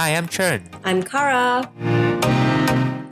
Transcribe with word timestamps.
Hi, 0.00 0.16
I'm 0.16 0.28
Chern. 0.28 0.62
I'm 0.82 1.02
Kara. 1.02 1.70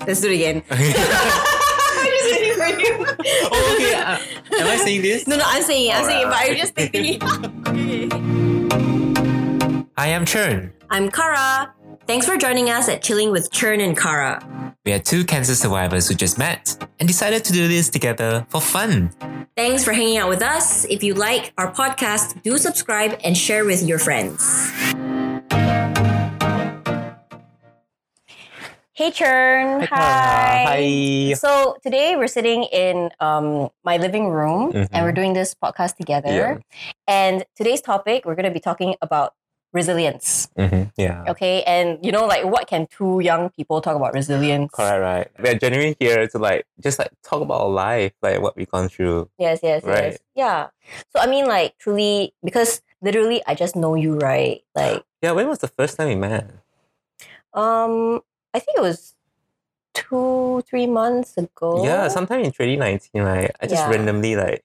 Let's 0.07 0.23
do 0.23 0.31
it 0.31 0.37
again. 0.37 0.63
I'm 0.71 0.79
just 0.79 2.31
waiting 2.31 2.55
for 2.55 2.67
you. 2.81 3.07
oh, 3.53 3.75
okay. 3.77 3.95
Uh, 3.95 4.19
am 4.59 4.67
I 4.67 4.77
saying 4.83 5.03
this? 5.03 5.27
No, 5.27 5.37
no, 5.37 5.45
I'm 5.47 5.63
saying 5.63 5.91
it. 5.91 5.95
I'm 5.95 6.05
saying 6.07 6.27
it, 6.27 6.31
but 6.31 6.37
I'm 6.41 6.57
just 6.57 6.75
thinking. 6.75 7.23
okay. 9.99 9.99
I'm 9.99 10.25
Chern. 10.25 10.73
I'm 10.89 11.11
Kara. 11.11 11.75
Thanks 12.07 12.25
for 12.25 12.39
joining 12.39 12.71
us 12.71 12.89
at 12.89 13.03
Chilling 13.03 13.33
with 13.33 13.51
Chern 13.51 13.85
and 13.85 13.95
Kara. 13.95 14.43
We 14.87 14.95
are 14.95 14.99
two 14.99 15.27
cancer 15.27 15.57
survivors 15.57 16.09
who 16.09 16.15
just 16.15 16.39
met 16.39 16.75
and 17.01 17.07
decided 17.07 17.45
to 17.45 17.53
do 17.53 17.69
this 17.69 17.91
together 17.91 18.47
for 18.49 18.63
fun. 18.63 19.11
Thanks 19.59 19.85
for 19.85 19.93
hanging 19.93 20.17
out 20.17 20.31
with 20.31 20.41
us. 20.41 20.87
If 20.87 21.03
you 21.03 21.13
like 21.13 21.53
our 21.59 21.71
podcast, 21.71 22.43
do 22.43 22.57
subscribe 22.57 23.21
and 23.23 23.37
share 23.37 23.67
with 23.67 23.83
your 23.83 23.99
friends. 23.99 24.73
Hey 28.99 29.13
Chern. 29.15 29.87
Hi. 29.95 31.33
So 31.39 31.77
today 31.87 32.17
we're 32.17 32.27
sitting 32.27 32.65
in 32.65 33.11
um, 33.23 33.71
my 33.87 33.95
living 33.97 34.27
room 34.27 34.73
Mhm. 34.75 34.89
and 34.91 35.05
we're 35.07 35.15
doing 35.15 35.35
this 35.39 35.55
podcast 35.55 35.95
together. 35.95 36.59
And 37.07 37.47
today's 37.55 37.79
topic, 37.81 38.27
we're 38.27 38.35
going 38.35 38.51
to 38.51 38.57
be 38.59 38.59
talking 38.59 38.97
about 39.01 39.35
resilience. 39.73 40.51
Mm-hmm. 40.59 40.91
Yeah. 40.99 41.31
Okay. 41.31 41.63
And 41.63 42.03
you 42.03 42.11
know, 42.11 42.27
like 42.27 42.43
what 42.43 42.67
can 42.67 42.89
two 42.91 43.21
young 43.23 43.51
people 43.55 43.79
talk 43.81 43.95
about 43.95 44.15
resilience? 44.19 44.75
Correct, 44.75 44.99
right. 44.99 45.29
We 45.39 45.47
are 45.55 45.59
genuinely 45.63 45.95
here 46.03 46.27
to 46.27 46.39
like 46.43 46.67
just 46.83 46.99
like 46.99 47.15
talk 47.23 47.39
about 47.41 47.71
life, 47.71 48.19
like 48.21 48.43
what 48.43 48.57
we've 48.59 48.67
gone 48.71 48.89
through. 48.91 49.31
Yes, 49.39 49.61
yes, 49.63 49.85
Right. 49.87 50.19
yes. 50.19 50.19
Yeah. 50.35 50.61
So 51.15 51.23
I 51.23 51.31
mean 51.31 51.47
like 51.47 51.79
truly 51.79 52.35
because 52.43 52.83
literally 53.01 53.47
I 53.47 53.55
just 53.55 53.77
know 53.79 53.95
you, 53.95 54.19
right? 54.19 54.67
Like 54.75 55.07
Yeah, 55.23 55.39
when 55.39 55.47
was 55.47 55.63
the 55.63 55.71
first 55.71 55.95
time 55.97 56.09
we 56.11 56.17
met? 56.19 56.51
um 57.55 58.21
I 58.59 58.61
think 58.61 58.75
it 58.79 58.83
was 58.83 59.15
two, 59.95 60.63
three 60.69 60.87
months 60.91 61.37
ago. 61.39 61.85
Yeah, 61.85 62.09
sometime 62.09 62.41
in 62.43 62.51
2019, 62.51 63.23
right? 63.23 63.55
I 63.63 63.67
just 63.71 63.83
Yeah. 63.87 63.91
randomly 63.91 64.35
like 64.35 64.65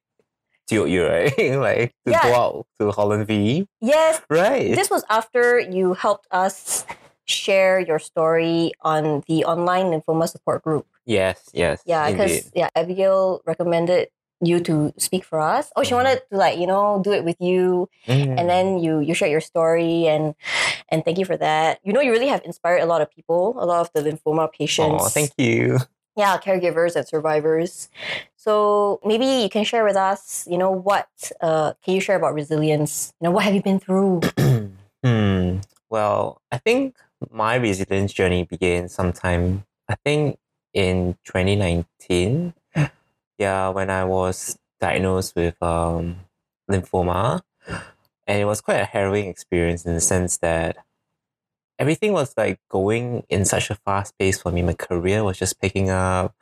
dude 0.68 0.90
you, 0.90 1.06
right? 1.06 1.30
like 1.70 1.94
to 2.06 2.12
Yeah. 2.12 2.24
go 2.24 2.34
out 2.34 2.58
to 2.80 2.90
Holland 2.92 3.28
V. 3.28 3.68
Yes. 3.82 4.22
Right. 4.30 4.74
This 4.74 4.90
was 4.90 5.04
after 5.10 5.60
you 5.60 5.94
helped 5.94 6.26
us 6.32 6.86
share 7.26 7.80
your 7.80 8.00
story 8.00 8.72
on 8.82 9.22
the 9.28 9.46
online 9.46 9.94
lymphoma 9.94 10.28
support 10.28 10.64
group. 10.64 10.88
yes, 11.06 11.38
yes. 11.54 11.84
Yeah, 11.86 12.10
because 12.12 12.50
yeah, 12.56 12.70
Abigail 12.76 13.42
recommended 13.46 14.10
you 14.46 14.60
to 14.62 14.94
speak 14.98 15.24
for 15.24 15.40
us. 15.40 15.72
Oh, 15.76 15.84
she 15.84 15.94
wanted 15.94 16.22
to 16.32 16.38
like, 16.38 16.58
you 16.58 16.68
know, 16.68 17.02
do 17.04 17.12
it 17.12 17.24
with 17.24 17.40
you. 17.40 17.90
Mm. 18.08 18.40
And 18.40 18.50
then 18.50 18.80
you 18.80 19.00
you 19.00 19.14
shared 19.14 19.32
your 19.32 19.42
story 19.42 20.08
and 20.08 20.36
and 20.90 21.04
thank 21.04 21.18
you 21.18 21.26
for 21.26 21.38
that. 21.38 21.80
You 21.84 21.94
know, 21.94 22.02
you 22.02 22.12
really 22.12 22.28
have 22.28 22.42
inspired 22.46 22.82
a 22.82 22.86
lot 22.86 23.02
of 23.02 23.10
people, 23.10 23.56
a 23.58 23.66
lot 23.66 23.82
of 23.82 23.92
the 23.94 24.02
lymphoma 24.02 24.52
patients. 24.52 25.04
Oh, 25.06 25.10
thank 25.10 25.32
you. 25.38 25.80
yeah, 26.16 26.38
caregivers 26.38 26.96
and 26.96 27.08
survivors. 27.08 27.90
So 28.36 29.00
maybe 29.04 29.26
you 29.26 29.50
can 29.50 29.64
share 29.64 29.84
with 29.84 29.96
us, 29.96 30.48
you 30.50 30.58
know, 30.58 30.72
what 30.72 31.08
uh, 31.42 31.74
can 31.84 31.96
you 31.96 32.02
share 32.02 32.18
about 32.18 32.34
resilience? 32.34 33.14
You 33.20 33.26
know, 33.26 33.32
what 33.32 33.44
have 33.46 33.54
you 33.54 33.62
been 33.62 33.80
through? 33.80 34.22
hmm. 35.04 35.58
Well, 35.90 36.42
I 36.52 36.58
think 36.58 36.96
my 37.32 37.56
resilience 37.56 38.14
journey 38.14 38.44
began 38.44 38.90
sometime, 38.90 39.66
I 39.88 39.96
think 40.04 40.38
in 40.74 41.18
2019. 41.26 42.54
Yeah, 43.38 43.70
when 43.70 43.90
I 43.90 44.04
was 44.06 44.58
diagnosed 44.80 45.36
with 45.36 45.62
um, 45.62 46.18
lymphoma. 46.70 47.42
And 48.26 48.40
it 48.42 48.46
was 48.46 48.62
quite 48.62 48.80
a 48.80 48.86
harrowing 48.86 49.28
experience 49.28 49.86
in 49.86 49.94
the 49.94 50.00
sense 50.02 50.38
that 50.38 50.78
everything 51.78 52.14
was 52.14 52.34
like 52.38 52.60
going 52.70 53.26
in 53.30 53.44
such 53.44 53.70
a 53.70 53.76
fast 53.76 54.18
pace 54.18 54.42
for 54.42 54.52
me. 54.52 54.62
My 54.62 54.74
career 54.74 55.24
was 55.24 55.38
just 55.38 55.60
picking 55.60 55.90
up. 55.90 56.34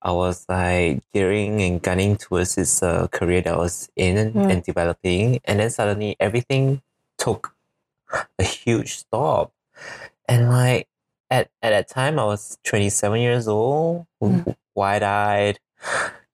I 0.00 0.12
was 0.12 0.46
like 0.48 1.02
gearing 1.12 1.60
and 1.60 1.82
gunning 1.82 2.16
towards 2.16 2.54
this 2.54 2.82
uh, 2.82 3.08
career 3.08 3.42
that 3.42 3.54
I 3.54 3.58
was 3.58 3.90
in 3.96 4.32
Mm. 4.32 4.50
and 4.50 4.62
developing. 4.62 5.40
And 5.44 5.60
then 5.60 5.70
suddenly 5.70 6.16
everything 6.20 6.80
took 7.18 7.54
a 8.38 8.44
huge 8.44 8.96
stop. 8.96 9.52
And 10.28 10.48
like 10.48 10.88
at, 11.30 11.50
at 11.62 11.70
that 11.70 11.88
time, 11.88 12.18
I 12.18 12.24
was 12.24 12.56
27 12.64 13.20
years 13.20 13.48
old, 13.48 14.06
Mm. 14.22 14.56
wide 14.74 15.02
eyed, 15.02 15.58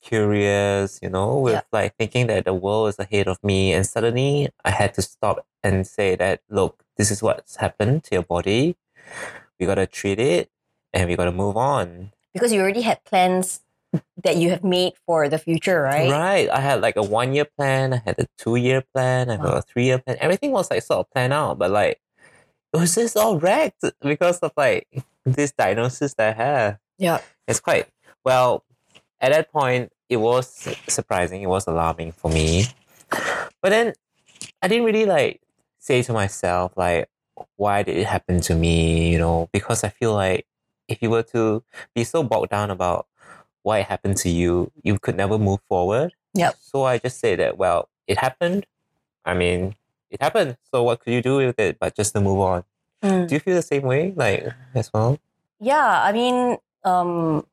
curious, 0.05 1.01
you 1.03 1.09
know, 1.09 1.39
with 1.41 1.55
Yeah. 1.55 1.63
like 1.73 1.97
thinking 1.97 2.27
that 2.29 2.45
the 2.45 2.55
world 2.55 2.89
is 2.91 2.99
ahead 2.99 3.27
of 3.27 3.43
me. 3.43 3.73
And 3.73 3.87
suddenly 3.87 4.51
I 4.65 4.71
had 4.71 4.93
to 4.95 5.03
stop 5.03 5.47
and 5.63 5.87
say 5.87 6.15
that, 6.17 6.41
look, 6.49 6.85
this 6.97 7.11
is 7.11 7.23
what's 7.23 7.57
happened 7.57 8.05
to 8.05 8.11
your 8.17 8.23
body. 8.23 8.77
We 9.59 9.67
got 9.67 9.77
to 9.77 9.87
treat 9.87 10.21
it 10.21 10.51
and 10.93 11.09
we 11.09 11.17
got 11.17 11.25
to 11.25 11.33
move 11.33 11.57
on. 11.57 12.13
Because 12.35 12.53
you 12.53 12.61
already 12.61 12.83
had 12.83 13.03
plans 13.05 13.61
that 14.23 14.37
you 14.37 14.51
have 14.51 14.65
made 14.65 14.93
for 15.07 15.29
the 15.29 15.39
future, 15.39 15.81
right? 15.83 16.11
Right. 16.11 16.49
I 16.51 16.61
had 16.61 16.81
like 16.83 16.97
a 16.97 17.03
one 17.03 17.33
year 17.33 17.47
plan, 17.47 17.95
I 17.95 18.03
had 18.05 18.19
a 18.19 18.27
two 18.37 18.57
year 18.57 18.83
plan, 18.93 19.31
I 19.31 19.37
had 19.37 19.45
Wow. 19.45 19.59
a 19.59 19.63
three 19.63 19.85
year 19.87 19.99
plan. 19.99 20.17
Everything 20.21 20.51
was 20.53 20.71
like 20.71 20.83
sort 20.83 21.01
of 21.07 21.11
planned 21.11 21.33
out, 21.33 21.59
but 21.59 21.71
like 21.71 22.01
it 22.73 22.77
was 22.77 22.95
just 22.95 23.17
all 23.17 23.39
wrecked 23.39 23.85
because 24.03 24.39
of 24.41 24.53
like 24.57 24.87
this 25.25 25.53
diagnosis 25.53 26.15
that 26.15 26.35
I 26.35 26.43
had. 26.43 26.79
Yeah. 26.99 27.21
It's 27.49 27.61
quite 27.61 27.87
well 28.25 28.65
at 29.21 29.31
that 29.33 29.51
point 29.53 29.93
it 30.09 30.17
was 30.17 30.69
surprising, 30.89 31.43
it 31.43 31.49
was 31.49 31.67
alarming 31.67 32.13
for 32.13 32.31
me. 32.31 32.67
But 33.61 33.71
then 33.71 33.93
I 34.63 34.69
didn't 34.69 34.85
really 34.85 35.07
like 35.07 35.41
say 35.79 36.03
to 36.03 36.13
myself 36.13 36.73
like 36.77 37.09
why 37.57 37.83
did 37.83 37.97
it 37.97 38.07
happen 38.07 38.41
to 38.41 38.55
me, 38.55 39.11
you 39.11 39.19
know, 39.19 39.49
because 39.53 39.85
I 39.85 39.89
feel 39.89 40.15
like 40.15 40.47
if 40.89 41.03
you 41.03 41.11
were 41.11 41.23
to 41.35 41.63
be 41.95 42.05
so 42.05 42.23
bogged 42.23 42.51
down 42.51 42.71
about 42.71 43.07
why 43.63 43.79
it 43.79 43.87
happened 43.87 44.17
to 44.19 44.29
you, 44.29 44.71
you 44.83 44.99
could 44.99 45.17
never 45.17 45.39
move 45.39 45.61
forward. 45.69 46.13
Yep. 46.35 46.57
So 46.61 46.85
I 46.85 46.99
just 46.99 47.19
say 47.19 47.37
that, 47.37 47.57
well, 47.57 47.89
it 48.07 48.19
happened. 48.19 48.67
I 49.25 49.35
mean, 49.35 49.75
it 50.11 50.21
happened. 50.21 50.57
So 50.73 50.83
what 50.83 51.01
could 51.01 51.13
you 51.13 51.23
do 51.23 51.37
with 51.37 51.59
it 51.59 51.79
but 51.79 51.97
just 51.97 52.15
to 52.15 52.21
move 52.21 52.41
on? 52.41 52.65
Mm. 53.03 53.29
Do 53.29 53.35
you 53.35 53.41
feel 53.41 53.55
the 53.55 53.63
same 53.63 53.83
way, 53.83 54.13
like 54.15 54.47
as 54.75 54.93
well? 54.93 55.19
Yeah, 55.61 56.03
I 56.03 56.13
mean, 56.13 56.59
um, 56.85 57.47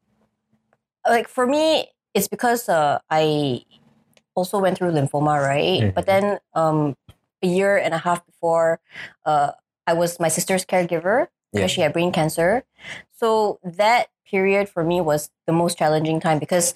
like 1.07 1.27
for 1.27 1.47
me, 1.47 1.87
it's 2.13 2.27
because 2.27 2.69
uh, 2.69 2.99
I 3.09 3.63
also 4.35 4.59
went 4.59 4.77
through 4.77 4.91
lymphoma, 4.91 5.41
right? 5.41 5.93
But 5.93 6.03
Mhm. 6.03 6.07
then 6.07 6.39
um, 6.53 6.95
a 7.43 7.47
year 7.47 7.77
and 7.77 7.93
a 7.93 7.97
half 7.97 8.25
before, 8.25 8.79
uh, 9.25 9.51
I 9.87 9.93
was 9.93 10.19
my 10.19 10.27
sister's 10.29 10.65
caregiver 10.65 11.27
because 11.51 11.71
Yeah. 11.71 11.75
she 11.75 11.81
had 11.81 11.93
brain 11.93 12.11
cancer. 12.11 12.63
So 13.11 13.59
that 13.63 14.07
period 14.25 14.69
for 14.69 14.83
me 14.83 15.01
was 15.01 15.29
the 15.47 15.53
most 15.53 15.77
challenging 15.77 16.19
time 16.21 16.39
because, 16.39 16.73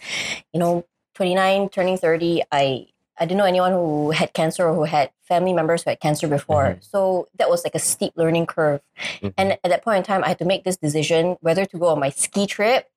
you 0.54 0.60
know, 0.60 0.84
29, 1.14 1.70
turning 1.70 1.98
30, 1.98 2.44
I 2.52 2.88
I 3.18 3.24
didn't 3.24 3.38
know 3.38 3.46
anyone 3.46 3.72
who 3.72 4.12
had 4.12 4.34
cancer 4.34 4.68
or 4.68 4.76
who 4.76 4.84
had 4.84 5.10
family 5.24 5.54
members 5.54 5.84
who 5.84 5.90
had 5.92 6.02
cancer 6.02 6.28
before. 6.28 6.76
Mhm. 6.76 6.84
So 6.84 7.30
that 7.40 7.50
was 7.50 7.64
like 7.64 7.74
a 7.74 7.80
steep 7.80 8.12
learning 8.18 8.46
curve. 8.46 8.82
Mhm. 9.22 9.34
And 9.38 9.52
at 9.64 9.70
that 9.72 9.86
point 9.86 10.00
in 10.00 10.04
time, 10.04 10.22
I 10.22 10.28
had 10.28 10.40
to 10.40 10.44
make 10.46 10.66
this 10.66 10.76
decision 10.76 11.38
whether 11.40 11.64
to 11.66 11.78
go 11.80 11.88
on 11.88 12.00
my 12.02 12.10
ski 12.10 12.46
trip 12.46 12.90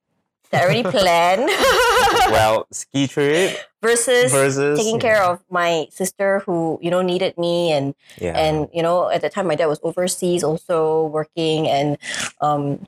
that 0.50 0.62
I 0.62 0.64
already 0.64 0.82
planned 0.90 1.48
well, 2.30 2.66
ski 2.70 3.06
trip 3.06 3.58
versus, 3.82 4.32
versus 4.32 4.78
taking 4.78 5.00
care 5.00 5.22
of 5.22 5.40
my 5.50 5.86
sister 5.90 6.40
who, 6.40 6.78
you 6.82 6.90
know, 6.90 7.02
needed 7.02 7.36
me 7.38 7.72
and 7.72 7.94
yeah. 8.18 8.36
and 8.36 8.68
you 8.72 8.82
know, 8.82 9.10
at 9.10 9.20
the 9.20 9.28
time 9.28 9.46
my 9.46 9.54
dad 9.54 9.66
was 9.66 9.80
overseas 9.82 10.42
also 10.42 11.06
working 11.06 11.68
and 11.68 11.98
um 12.40 12.86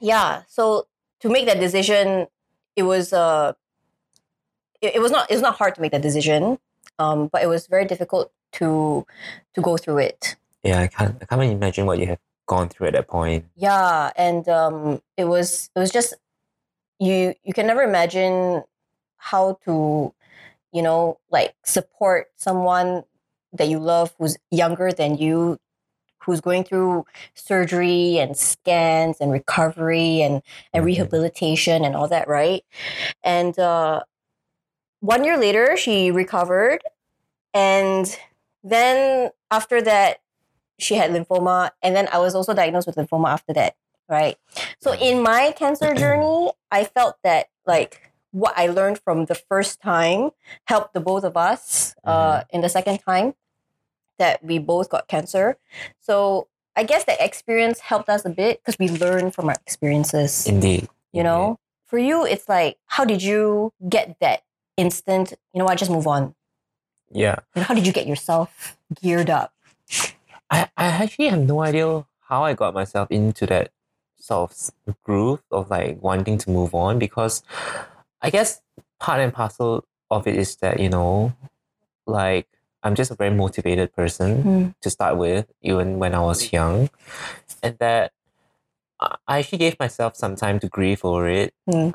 yeah, 0.00 0.42
so 0.48 0.86
to 1.20 1.28
make 1.28 1.46
that 1.46 1.60
decision 1.60 2.26
it 2.76 2.82
was 2.82 3.12
uh 3.12 3.52
it, 4.80 4.96
it 4.96 5.00
was 5.00 5.10
not 5.10 5.30
it 5.30 5.34
was 5.34 5.42
not 5.42 5.56
hard 5.56 5.74
to 5.74 5.80
make 5.80 5.92
that 5.92 6.02
decision. 6.02 6.58
Um 6.98 7.28
but 7.28 7.42
it 7.42 7.46
was 7.46 7.66
very 7.66 7.84
difficult 7.84 8.32
to 8.52 9.06
to 9.54 9.60
go 9.60 9.76
through 9.76 9.98
it. 9.98 10.36
yeah, 10.62 10.80
I 10.80 10.86
can't 10.86 11.16
I 11.20 11.24
can't 11.24 11.42
imagine 11.42 11.86
what 11.86 11.98
you 11.98 12.06
have 12.06 12.18
gone 12.46 12.68
through 12.68 12.88
at 12.88 12.92
that 12.92 13.08
point. 13.08 13.44
yeah 13.56 14.10
and 14.16 14.48
um 14.48 15.00
it 15.16 15.24
was 15.24 15.70
it 15.74 15.78
was 15.78 15.90
just 15.90 16.14
you 16.98 17.34
you 17.44 17.52
can 17.52 17.66
never 17.66 17.82
imagine 17.82 18.62
how 19.16 19.58
to 19.64 20.14
you 20.72 20.82
know 20.82 21.18
like 21.30 21.54
support 21.64 22.28
someone 22.36 23.04
that 23.52 23.68
you 23.68 23.78
love 23.78 24.14
who's 24.18 24.36
younger 24.50 24.92
than 24.92 25.16
you 25.18 25.58
who's 26.24 26.40
going 26.40 26.64
through 26.64 27.04
surgery 27.34 28.18
and 28.18 28.36
scans 28.36 29.18
and 29.20 29.32
recovery 29.32 30.22
and, 30.22 30.42
and 30.72 30.82
Mhm. 30.82 30.86
rehabilitation 30.86 31.84
and 31.84 31.96
all 31.96 32.08
that 32.08 32.28
right 32.28 32.64
and 33.24 33.58
uh 33.58 34.02
one 35.00 35.24
year 35.24 35.36
later 35.36 35.76
she 35.76 36.10
recovered 36.10 36.82
and 37.54 38.18
then 38.64 39.30
after 39.50 39.82
that 39.82 40.20
she 40.78 40.96
had 40.96 41.10
lymphoma 41.10 41.70
and 41.82 41.96
then 41.96 42.08
i 42.12 42.18
was 42.18 42.34
also 42.34 42.54
diagnosed 42.54 42.86
with 42.86 42.96
lymphoma 42.96 43.28
after 43.30 43.52
that 43.52 43.76
right 44.12 44.36
so 44.80 44.92
in 44.92 45.22
my 45.22 45.52
cancer 45.56 45.94
journey 46.02 46.50
i 46.70 46.84
felt 46.84 47.16
that 47.24 47.48
like 47.66 48.12
what 48.30 48.52
i 48.56 48.66
learned 48.66 48.98
from 48.98 49.24
the 49.24 49.34
first 49.34 49.80
time 49.80 50.30
helped 50.64 50.92
the 50.92 51.00
both 51.00 51.24
of 51.24 51.36
us 51.36 51.96
uh, 52.04 52.42
in 52.50 52.60
the 52.60 52.68
second 52.68 52.98
time 52.98 53.34
that 54.18 54.44
we 54.44 54.58
both 54.58 54.88
got 54.88 55.08
cancer 55.08 55.56
so 56.00 56.46
I 56.74 56.84
guess 56.84 57.04
the 57.04 57.22
experience 57.22 57.80
helped 57.80 58.08
us 58.08 58.24
a 58.24 58.30
bit 58.30 58.60
because 58.60 58.78
we 58.78 58.88
learn 58.88 59.30
from 59.30 59.48
our 59.48 59.56
experiences. 59.66 60.46
Indeed. 60.46 60.88
you 61.12 61.22
know, 61.22 61.58
for 61.86 61.98
you, 61.98 62.24
it's 62.24 62.48
like, 62.48 62.78
how 62.86 63.04
did 63.04 63.22
you 63.22 63.72
get 63.88 64.16
that 64.20 64.42
instant? 64.78 65.34
You 65.52 65.58
know 65.58 65.66
what? 65.66 65.76
Just 65.76 65.90
move 65.90 66.06
on. 66.06 66.34
Yeah. 67.10 67.40
How 67.54 67.74
did 67.74 67.86
you 67.86 67.92
get 67.92 68.06
yourself 68.06 68.78
geared 69.02 69.28
up? 69.28 69.52
I, 70.50 70.68
I 70.76 70.86
actually 70.86 71.28
have 71.28 71.40
no 71.40 71.60
idea 71.60 72.06
how 72.22 72.44
I 72.44 72.54
got 72.54 72.72
myself 72.72 73.10
into 73.10 73.44
that 73.46 73.70
sort 74.22 74.52
of 74.86 74.94
groove 75.02 75.42
of 75.50 75.68
like 75.68 76.00
wanting 76.00 76.38
to 76.38 76.48
move 76.50 76.74
on 76.74 76.98
because 76.98 77.42
I 78.22 78.30
guess 78.30 78.60
part 79.00 79.18
and 79.20 79.34
parcel 79.34 79.84
of 80.10 80.26
it 80.28 80.36
is 80.36 80.54
that, 80.62 80.78
you 80.78 80.88
know, 80.88 81.32
like 82.06 82.46
I'm 82.84 82.94
just 82.94 83.10
a 83.10 83.14
very 83.16 83.34
motivated 83.34 83.92
person 83.94 84.30
Mm. 84.44 84.74
to 84.80 84.90
start 84.90 85.16
with, 85.16 85.46
even 85.62 85.98
when 85.98 86.14
I 86.14 86.20
was 86.20 86.52
young. 86.52 86.88
And 87.62 87.76
that 87.78 88.12
I 89.00 89.16
I 89.26 89.38
actually 89.40 89.58
gave 89.58 89.78
myself 89.80 90.14
some 90.16 90.36
time 90.36 90.60
to 90.60 90.68
grieve 90.68 91.04
over 91.04 91.28
it. 91.28 91.52
Mm. 91.68 91.92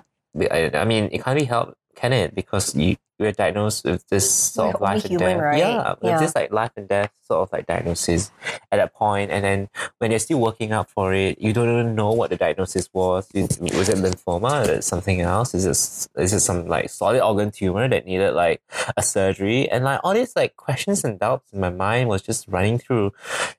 I, 0.52 0.70
I 0.74 0.86
mean, 0.86 1.08
it 1.12 1.24
can't 1.24 1.40
be 1.40 1.46
helped, 1.46 1.76
can 1.98 2.14
it? 2.14 2.34
Because 2.36 2.76
you 2.76 2.96
you're 3.20 3.32
diagnosed 3.32 3.84
with 3.84 4.06
this 4.14 4.30
sort 4.32 4.68
You're 4.68 4.76
of 4.76 4.82
life 4.82 4.92
only 5.06 5.16
and 5.16 5.22
human, 5.22 5.38
death. 5.38 5.44
right? 5.50 5.58
Yeah, 5.58 5.90
with 6.00 6.12
Yeah. 6.12 6.20
this 6.22 6.36
like 6.36 6.52
life 6.54 6.70
and 6.78 6.88
death 6.88 7.10
sort 7.28 7.42
of 7.42 7.52
like 7.52 7.66
diagnosis 7.66 8.30
at 8.72 8.78
that 8.78 8.94
point, 8.94 9.32
and 9.32 9.42
then 9.44 9.70
when 9.98 10.12
you're 10.12 10.20
still 10.22 10.38
working 10.40 10.72
out 10.72 10.88
for 10.88 11.16
it, 11.16 11.42
you 11.42 11.52
don't 11.52 11.66
even 11.68 11.96
know 11.96 12.12
what 12.12 12.30
the 12.30 12.36
diagnosis 12.38 12.88
was. 12.94 13.28
Is- 13.34 13.58
Was 13.60 13.90
it 13.90 13.98
lymphoma? 13.98 14.62
Is 14.62 14.70
it 14.70 14.84
something 14.84 15.22
else? 15.22 15.56
Is 15.58 15.66
it 15.66 15.78
is 16.22 16.32
it 16.34 16.42
some 16.42 16.68
like 16.68 16.92
solid 16.92 17.22
organ 17.26 17.50
tumor 17.50 17.88
that 17.90 18.06
needed 18.06 18.34
like 18.36 18.62
a 18.96 19.02
surgery? 19.02 19.68
And 19.68 19.84
like 19.84 20.00
all 20.04 20.14
these 20.14 20.36
like 20.36 20.56
questions 20.56 21.04
and 21.04 21.18
doubts 21.20 21.52
in 21.52 21.60
my 21.60 21.72
mind 21.72 22.10
was 22.10 22.22
just 22.22 22.48
running 22.48 22.78
through, 22.78 23.14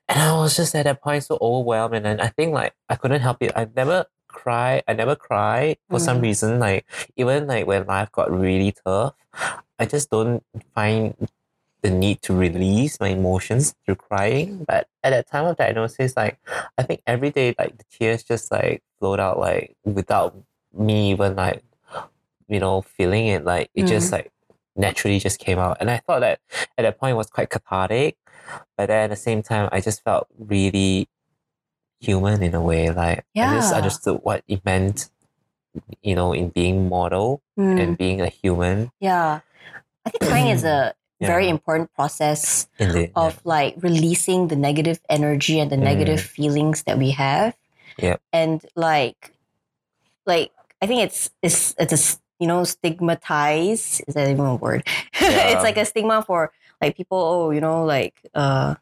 and 0.07 0.21
I 0.23 0.31
was 0.39 0.55
just 0.55 0.73
at 0.73 0.85
that 0.85 1.01
point 1.03 1.25
so 1.25 1.37
overwhelmed, 1.41 1.95
and 1.95 2.05
then 2.05 2.21
I 2.21 2.29
think 2.29 2.53
like 2.53 2.71
I 2.87 2.95
couldn't 2.95 3.19
help 3.27 3.43
it. 3.43 3.51
I 3.57 3.67
never 3.75 4.05
cry. 4.29 4.81
I 4.87 4.93
never 4.93 5.15
cry 5.15 5.75
for 5.89 5.99
some 5.99 6.19
Mm. 6.19 6.21
reason. 6.21 6.59
Like 6.59 6.85
even 7.17 7.47
like 7.47 7.67
when 7.67 7.85
life 7.85 8.11
got 8.11 8.31
really 8.31 8.71
tough, 8.85 9.15
I 9.77 9.85
just 9.85 10.09
don't 10.09 10.43
find 10.73 11.15
the 11.81 11.89
need 11.89 12.21
to 12.23 12.33
release 12.35 12.99
my 12.99 13.09
emotions 13.09 13.73
through 13.85 13.95
crying. 13.95 14.65
But 14.67 14.87
at 15.03 15.11
that 15.11 15.27
time 15.29 15.45
of 15.45 15.57
diagnosis, 15.57 16.15
like 16.17 16.37
I 16.77 16.83
think 16.83 17.01
every 17.07 17.29
day 17.31 17.55
like 17.59 17.77
the 17.77 17.85
tears 17.91 18.23
just 18.23 18.51
like 18.51 18.83
flowed 18.99 19.19
out 19.19 19.39
like 19.39 19.75
without 19.83 20.35
me 20.73 21.11
even 21.11 21.35
like 21.35 21.63
you 22.47 22.59
know 22.59 22.81
feeling 22.81 23.27
it. 23.27 23.45
Like 23.45 23.69
it 23.73 23.83
just 23.87 24.11
like 24.11 24.31
naturally 24.75 25.19
just 25.19 25.39
came 25.39 25.59
out. 25.59 25.77
And 25.79 25.89
I 25.89 25.97
thought 25.97 26.19
that 26.21 26.39
at 26.77 26.83
that 26.83 26.99
point 26.99 27.13
it 27.13 27.17
was 27.17 27.29
quite 27.29 27.49
cathartic. 27.49 28.17
But 28.77 28.87
then 28.87 29.05
at 29.05 29.09
the 29.11 29.15
same 29.15 29.41
time 29.43 29.69
I 29.71 29.79
just 29.81 30.03
felt 30.03 30.27
really 30.37 31.07
human 31.99 32.41
in 32.43 32.55
a 32.55 32.61
way. 32.61 32.89
Like 32.91 33.25
I 33.35 33.55
just 33.55 33.73
understood 33.73 34.19
what 34.23 34.43
it 34.47 34.63
meant, 34.65 35.09
you 36.01 36.15
know, 36.15 36.33
in 36.33 36.49
being 36.49 36.87
mortal 36.89 37.41
Mm. 37.59 37.75
and 37.81 37.97
being 37.97 38.21
a 38.21 38.27
human. 38.29 38.89
Yeah. 39.01 39.41
I 40.05 40.09
think 40.09 40.23
crying 40.31 40.47
is 40.47 40.63
a 40.63 40.93
very 41.21 41.49
important 41.49 41.91
process 41.93 42.69
Indeed. 42.79 43.11
of 43.15 43.41
like 43.43 43.75
releasing 43.83 44.47
the 44.47 44.55
negative 44.55 45.01
energy 45.09 45.59
and 45.59 45.69
the 45.69 45.75
negative 45.75 46.21
feelings 46.21 46.83
that 46.83 46.97
we 46.97 47.11
have. 47.11 47.53
Yeah. 47.97 48.15
And 48.31 48.63
like 48.75 49.35
like 50.25 50.51
I 50.81 50.87
think 50.87 51.01
it's 51.01 51.29
it's 51.43 51.75
it's 51.77 51.91
a 51.91 51.99
you 52.39 52.47
know 52.47 52.63
stigmatized 52.63 54.03
is 54.07 54.13
that 54.15 54.29
even 54.29 54.45
a 54.45 54.55
word? 54.55 54.87
Yeah. 55.21 55.51
it's 55.51 55.63
like 55.63 55.75
a 55.75 55.83
stigma 55.83 56.23
for 56.23 56.51
like 56.81 56.95
people 56.95 57.17
oh 57.19 57.51
you 57.51 57.59
know 57.59 57.83
like 57.83 58.15
uh 58.33 58.75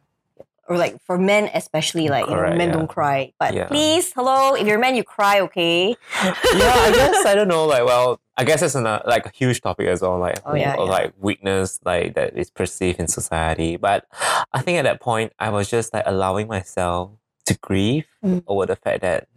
or 0.68 0.76
like 0.76 1.00
for 1.04 1.18
men 1.18 1.50
especially 1.54 2.08
like 2.08 2.26
you 2.28 2.34
know 2.36 2.42
men 2.56 2.68
yeah. 2.68 2.72
don't 2.76 2.88
cry 2.88 3.32
but 3.40 3.54
Yeah. 3.54 3.66
please 3.66 4.12
hello 4.12 4.54
if 4.54 4.66
you're 4.66 4.76
a 4.76 4.80
man 4.80 4.94
you 4.94 5.02
cry 5.04 5.40
okay 5.40 5.88
yeah, 6.24 6.74
I 6.88 6.92
guess 6.94 7.24
I 7.26 7.34
don't 7.34 7.48
know. 7.48 7.66
Like, 7.66 7.84
well, 7.84 8.20
I 8.36 8.44
guess 8.44 8.62
it's 8.62 8.74
a 8.74 9.02
like 9.06 9.26
a 9.26 9.30
huge 9.30 9.60
topic 9.60 9.88
as 9.88 10.02
well. 10.02 10.18
Like, 10.18 10.40
Oh, 10.46 10.54
yeah, 10.54 10.74
or, 10.76 10.84
yeah. 10.84 10.90
like 10.90 11.12
weakness, 11.18 11.80
like 11.84 12.14
that 12.14 12.36
is 12.36 12.50
perceived 12.50 12.98
in 13.00 13.08
society. 13.08 13.76
But 13.76 14.06
I 14.52 14.60
think 14.62 14.78
at 14.78 14.82
that 14.82 15.00
point, 15.00 15.32
I 15.38 15.50
was 15.50 15.68
just 15.70 15.92
like 15.94 16.04
allowing 16.06 16.46
myself 16.48 17.10
to 17.46 17.54
grieve 17.58 18.06
Mm. 18.24 18.42
over 18.46 18.66
the 18.66 18.76
fact 18.76 19.00
that 19.02 19.28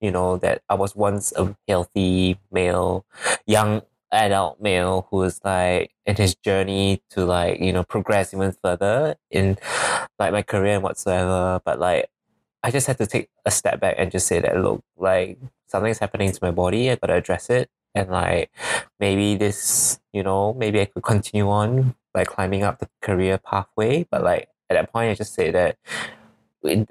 you 0.00 0.10
know 0.10 0.36
that 0.38 0.62
I 0.68 0.74
was 0.74 0.94
once 0.94 1.32
a 1.36 1.56
healthy 1.68 2.38
male, 2.52 3.04
young 3.46 3.82
adult 4.12 4.60
male 4.60 5.06
who 5.10 5.18
was 5.18 5.40
like 5.44 5.92
in 6.06 6.16
his 6.16 6.34
journey 6.34 7.02
to 7.10 7.24
like 7.24 7.60
you 7.60 7.72
know 7.72 7.84
progress 7.84 8.34
even 8.34 8.52
further 8.52 9.16
in 9.30 9.58
like 10.18 10.32
my 10.32 10.42
career 10.42 10.74
and 10.74 10.82
whatsoever. 10.82 11.60
But 11.64 11.78
like 11.78 12.10
I 12.62 12.70
just 12.70 12.86
had 12.86 12.98
to 12.98 13.06
take 13.06 13.28
a 13.46 13.50
step 13.50 13.80
back 13.80 13.94
and 13.98 14.10
just 14.10 14.26
say 14.26 14.40
that 14.40 14.56
look, 14.60 14.82
like 14.96 15.38
something's 15.66 15.98
happening 15.98 16.32
to 16.32 16.38
my 16.42 16.50
body. 16.50 16.90
I 16.90 16.96
gotta 16.96 17.14
address 17.14 17.50
it, 17.50 17.70
and 17.94 18.10
like 18.10 18.50
maybe 18.98 19.36
this, 19.36 20.00
you 20.12 20.22
know, 20.22 20.52
maybe 20.54 20.80
I 20.80 20.84
could 20.86 21.02
continue 21.02 21.48
on 21.48 21.94
like 22.14 22.28
climbing 22.28 22.62
up 22.62 22.78
the 22.80 22.88
career 23.00 23.38
pathway. 23.38 24.06
But 24.10 24.22
like 24.22 24.48
at 24.68 24.74
that 24.74 24.92
point, 24.92 25.10
I 25.10 25.14
just 25.14 25.34
say 25.34 25.50
that 25.50 25.78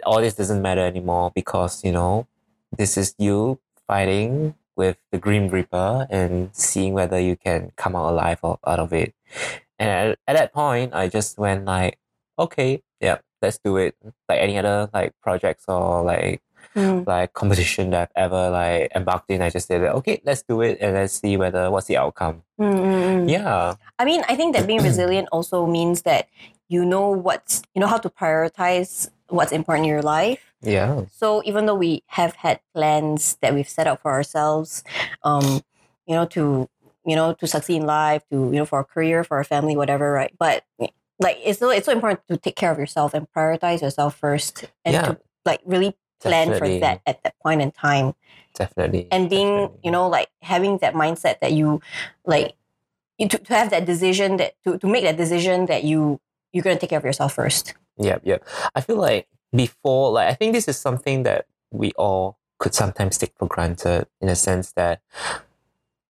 all 0.05 0.21
this 0.21 0.33
doesn't 0.35 0.61
matter 0.61 0.81
anymore 0.81 1.31
because 1.33 1.83
you 1.83 1.91
know 1.91 2.27
this 2.75 2.97
is 2.97 3.15
you 3.17 3.59
fighting 3.87 4.55
with 4.79 4.97
the 5.11 5.19
Grim 5.19 5.49
Reaper 5.49 6.07
and 6.09 6.49
seeing 6.53 6.93
whether 6.93 7.19
you 7.19 7.35
can 7.35 7.71
come 7.75 7.95
out 7.95 8.09
alive 8.13 8.39
or 8.41 8.57
out 8.65 8.79
of 8.79 8.93
it. 8.93 9.13
And 9.77 9.89
at, 9.89 10.19
at 10.27 10.35
that 10.37 10.53
point, 10.53 10.95
I 10.95 11.07
just 11.07 11.37
went 11.37 11.65
like, 11.65 11.99
okay, 12.39 12.81
yeah, 12.99 13.19
let's 13.41 13.59
do 13.59 13.77
it. 13.77 13.95
Like 14.27 14.39
any 14.41 14.57
other 14.57 14.89
like 14.93 15.13
projects 15.21 15.65
or 15.67 16.03
like 16.03 16.41
Mm. 16.75 17.07
like 17.07 17.33
competition 17.33 17.89
that 17.89 18.11
I've 18.15 18.29
ever 18.29 18.51
like 18.51 18.91
embarked 18.95 19.31
in, 19.31 19.41
I 19.41 19.49
just 19.49 19.67
said, 19.67 19.81
okay, 19.81 20.21
let's 20.23 20.43
do 20.43 20.61
it 20.61 20.77
and 20.79 20.93
let's 20.93 21.13
see 21.13 21.35
whether 21.35 21.71
what's 21.71 21.87
the 21.87 21.97
outcome. 21.97 22.43
Mm, 22.61 22.77
mm, 22.77 23.01
mm. 23.25 23.29
Yeah, 23.29 23.75
I 23.97 24.05
mean, 24.05 24.21
I 24.29 24.35
think 24.35 24.55
that 24.55 24.67
being 24.67 24.83
resilient 24.83 25.29
also 25.31 25.65
means 25.65 26.03
that 26.03 26.29
you 26.69 26.85
know 26.85 27.09
what's 27.09 27.63
you 27.73 27.81
know 27.81 27.87
how 27.87 27.97
to 27.97 28.09
prioritize 28.09 29.09
what's 29.29 29.51
important 29.51 29.85
in 29.85 29.89
your 29.89 30.03
life. 30.03 30.48
Yeah, 30.61 31.03
So 31.11 31.41
even 31.45 31.65
though 31.65 31.75
we 31.75 32.03
have 32.07 32.35
had 32.35 32.59
plans 32.73 33.37
that 33.41 33.53
we've 33.53 33.69
set 33.69 33.87
up 33.87 34.01
for 34.01 34.11
ourselves, 34.11 34.83
um, 35.23 35.61
you 36.05 36.15
know, 36.15 36.25
to 36.27 36.69
you 37.05 37.15
know 37.15 37.33
to 37.33 37.47
succeed 37.47 37.77
in 37.77 37.85
life, 37.85 38.23
to 38.31 38.35
you 38.51 38.59
know 38.59 38.65
for 38.65 38.79
our 38.79 38.83
career, 38.83 39.23
for 39.23 39.37
our 39.37 39.43
family, 39.43 39.75
whatever, 39.77 40.11
right? 40.11 40.33
But 40.37 40.63
like 41.19 41.37
it's 41.43 41.59
so 41.59 41.69
it's 41.69 41.85
so 41.85 41.91
important 41.91 42.21
to 42.27 42.37
take 42.37 42.55
care 42.55 42.71
of 42.71 42.77
yourself 42.77 43.13
and 43.13 43.27
prioritize 43.35 43.81
yourself 43.81 44.15
first, 44.17 44.65
and 44.85 44.93
Yeah. 44.93 45.01
to 45.03 45.17
like 45.45 45.61
really 45.65 45.95
plan 46.19 46.49
Definitely. 46.49 46.79
for 46.79 46.85
that 46.85 47.01
at 47.05 47.23
that 47.23 47.35
point 47.39 47.61
in 47.61 47.71
time 47.71 48.13
definitely. 48.53 49.07
and 49.09 49.29
being 49.29 49.55
definitely. 49.55 49.79
you 49.85 49.91
know 49.91 50.09
like 50.09 50.27
having 50.41 50.77
that 50.79 50.93
mindset 50.93 51.39
that 51.39 51.53
you 51.53 51.79
like 52.25 52.55
you, 53.17 53.29
to, 53.29 53.37
to 53.37 53.53
have 53.53 53.69
that 53.69 53.85
decision 53.85 54.35
that 54.35 54.53
to, 54.65 54.77
to 54.77 54.87
make 54.87 55.03
that 55.05 55.15
decision 55.15 55.67
that 55.67 55.85
you 55.85 56.19
you're 56.51 56.61
going 56.63 56.75
to 56.75 56.79
take 56.81 56.89
care 56.89 56.99
of 56.99 57.05
yourself 57.05 57.33
first 57.33 57.73
Yep, 57.97 58.21
yep. 58.25 58.43
I 58.75 58.81
feel 58.81 58.97
like 58.97 59.27
before, 59.55 60.11
like, 60.11 60.29
I 60.29 60.33
think 60.33 60.53
this 60.53 60.67
is 60.67 60.77
something 60.77 61.23
that 61.23 61.45
we 61.71 61.91
all 61.97 62.37
could 62.59 62.73
sometimes 62.73 63.17
take 63.17 63.33
for 63.37 63.47
granted 63.47 64.07
in 64.21 64.29
a 64.29 64.35
sense 64.35 64.71
that 64.73 65.01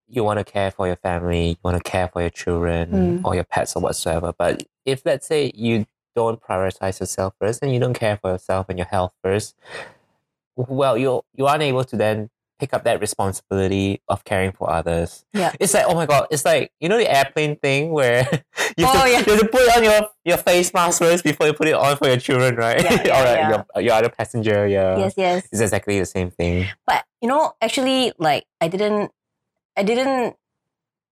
you 0.08 0.24
want 0.24 0.40
to 0.40 0.44
care 0.44 0.72
for 0.72 0.88
your 0.88 0.96
family, 0.96 1.50
you 1.50 1.56
want 1.64 1.78
to 1.78 1.84
care 1.84 2.08
for 2.08 2.22
your 2.22 2.32
children 2.32 2.90
Mm. 2.92 3.22
or 3.24 3.36
your 3.36 3.44
pets 3.44 3.76
or 3.76 3.82
whatsoever. 3.82 4.34
But 4.38 4.64
if, 4.86 5.04
let's 5.06 5.28
say, 5.28 5.52
you 5.54 5.86
don't 6.16 6.42
prioritize 6.42 7.00
yourself 7.00 7.36
first 7.40 7.62
and 7.62 7.72
you 7.72 7.80
don't 7.80 7.94
care 7.94 8.18
for 8.18 8.32
yourself 8.32 8.68
and 8.70 8.80
your 8.80 8.88
health 8.88 9.14
first, 9.24 9.56
well, 10.56 10.98
you're 10.98 11.24
you 11.36 11.46
aren't 11.46 11.62
able 11.64 11.84
to 11.86 11.96
then 11.96 12.30
pick 12.60 12.74
up 12.74 12.84
that 12.84 13.00
responsibility 13.00 14.02
of 14.08 14.24
caring 14.26 14.52
for 14.52 14.70
others. 14.70 15.26
Yeah. 15.34 15.54
It's 15.60 15.74
like, 15.74 15.86
oh 15.88 15.96
my 15.96 16.06
God, 16.06 16.28
it's 16.30 16.44
like, 16.46 16.72
you 16.80 16.90
know, 16.90 16.98
the 16.98 17.10
airplane 17.10 17.56
thing 17.56 17.92
where 17.92 18.28
you, 18.78 18.86
have 18.86 18.96
Oh, 18.96 19.04
to, 19.06 19.10
yeah. 19.10 19.20
you 19.20 19.26
have 19.26 19.40
to 19.40 19.48
put 19.48 19.78
on 19.78 19.84
your, 19.84 20.02
your 20.26 20.38
face 20.38 20.74
mask 20.74 21.00
first 21.00 21.24
before 21.24 21.48
you 21.48 21.54
put 21.54 21.68
it 21.68 21.74
on 21.74 21.96
for 21.98 22.08
your 22.08 22.18
children, 22.18 22.56
right? 22.56 22.84
Yeah, 22.84 23.02
yeah, 23.06 23.22
or 23.22 23.26
yeah. 23.26 23.50
your, 23.76 23.84
your 23.84 23.94
other 23.94 24.10
passenger, 24.10 24.68
yeah. 24.68 24.98
yes 24.98 25.14
yes 25.18 25.48
It's 25.52 25.62
exactly 25.62 26.00
the 26.00 26.06
same 26.06 26.32
thing. 26.32 26.68
but 26.86 27.06
you 27.22 27.28
know 27.28 27.54
actually 27.62 28.14
like 28.18 28.46
i 28.62 28.68
didn't 28.70 29.12
i 29.76 29.84
didn't 29.84 30.36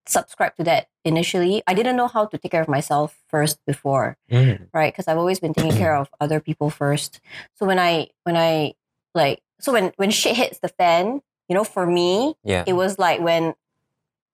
subscribe 0.07 0.55
to 0.55 0.63
that 0.63 0.87
initially 1.03 1.61
i 1.67 1.73
didn't 1.73 1.97
know 1.97 2.07
how 2.07 2.25
to 2.25 2.37
take 2.37 2.51
care 2.51 2.61
of 2.61 2.67
myself 2.69 3.17
first 3.27 3.59
before 3.67 4.15
Mm. 4.31 4.67
right 4.73 4.93
because 4.93 5.07
i've 5.09 5.17
always 5.17 5.39
been 5.41 5.53
taking 5.53 5.73
care 5.75 5.95
of 5.95 6.07
other 6.21 6.39
people 6.39 6.69
first 6.69 7.19
so 7.55 7.65
when 7.65 7.77
i 7.77 8.07
when 8.23 8.37
i 8.37 8.73
like 9.13 9.41
so 9.59 9.73
when 9.73 9.91
when 9.97 10.11
shit 10.11 10.37
hits 10.37 10.59
the 10.59 10.69
fan 10.69 11.21
you 11.47 11.55
know 11.55 11.63
for 11.63 11.85
me 11.85 12.35
Yeah. 12.43 12.63
it 12.67 12.73
was 12.73 12.97
like 12.99 13.19
when 13.21 13.53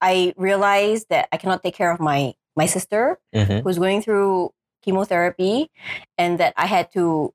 I 0.01 0.34
realized 0.38 1.08
that 1.10 1.29
I 1.32 1.38
cannot 1.38 1.63
take 1.63 1.75
care 1.75 1.91
of 1.91 2.00
my 2.00 2.34
my 2.55 2.65
sister 2.67 3.20
hmm 3.34 3.41
who 3.60 3.63
was 3.63 3.79
going 3.79 4.01
through 4.01 4.53
chemotherapy, 4.84 5.72
and 6.17 6.38
that 6.39 6.53
I 6.58 6.65
had 6.65 6.91
to 6.91 7.34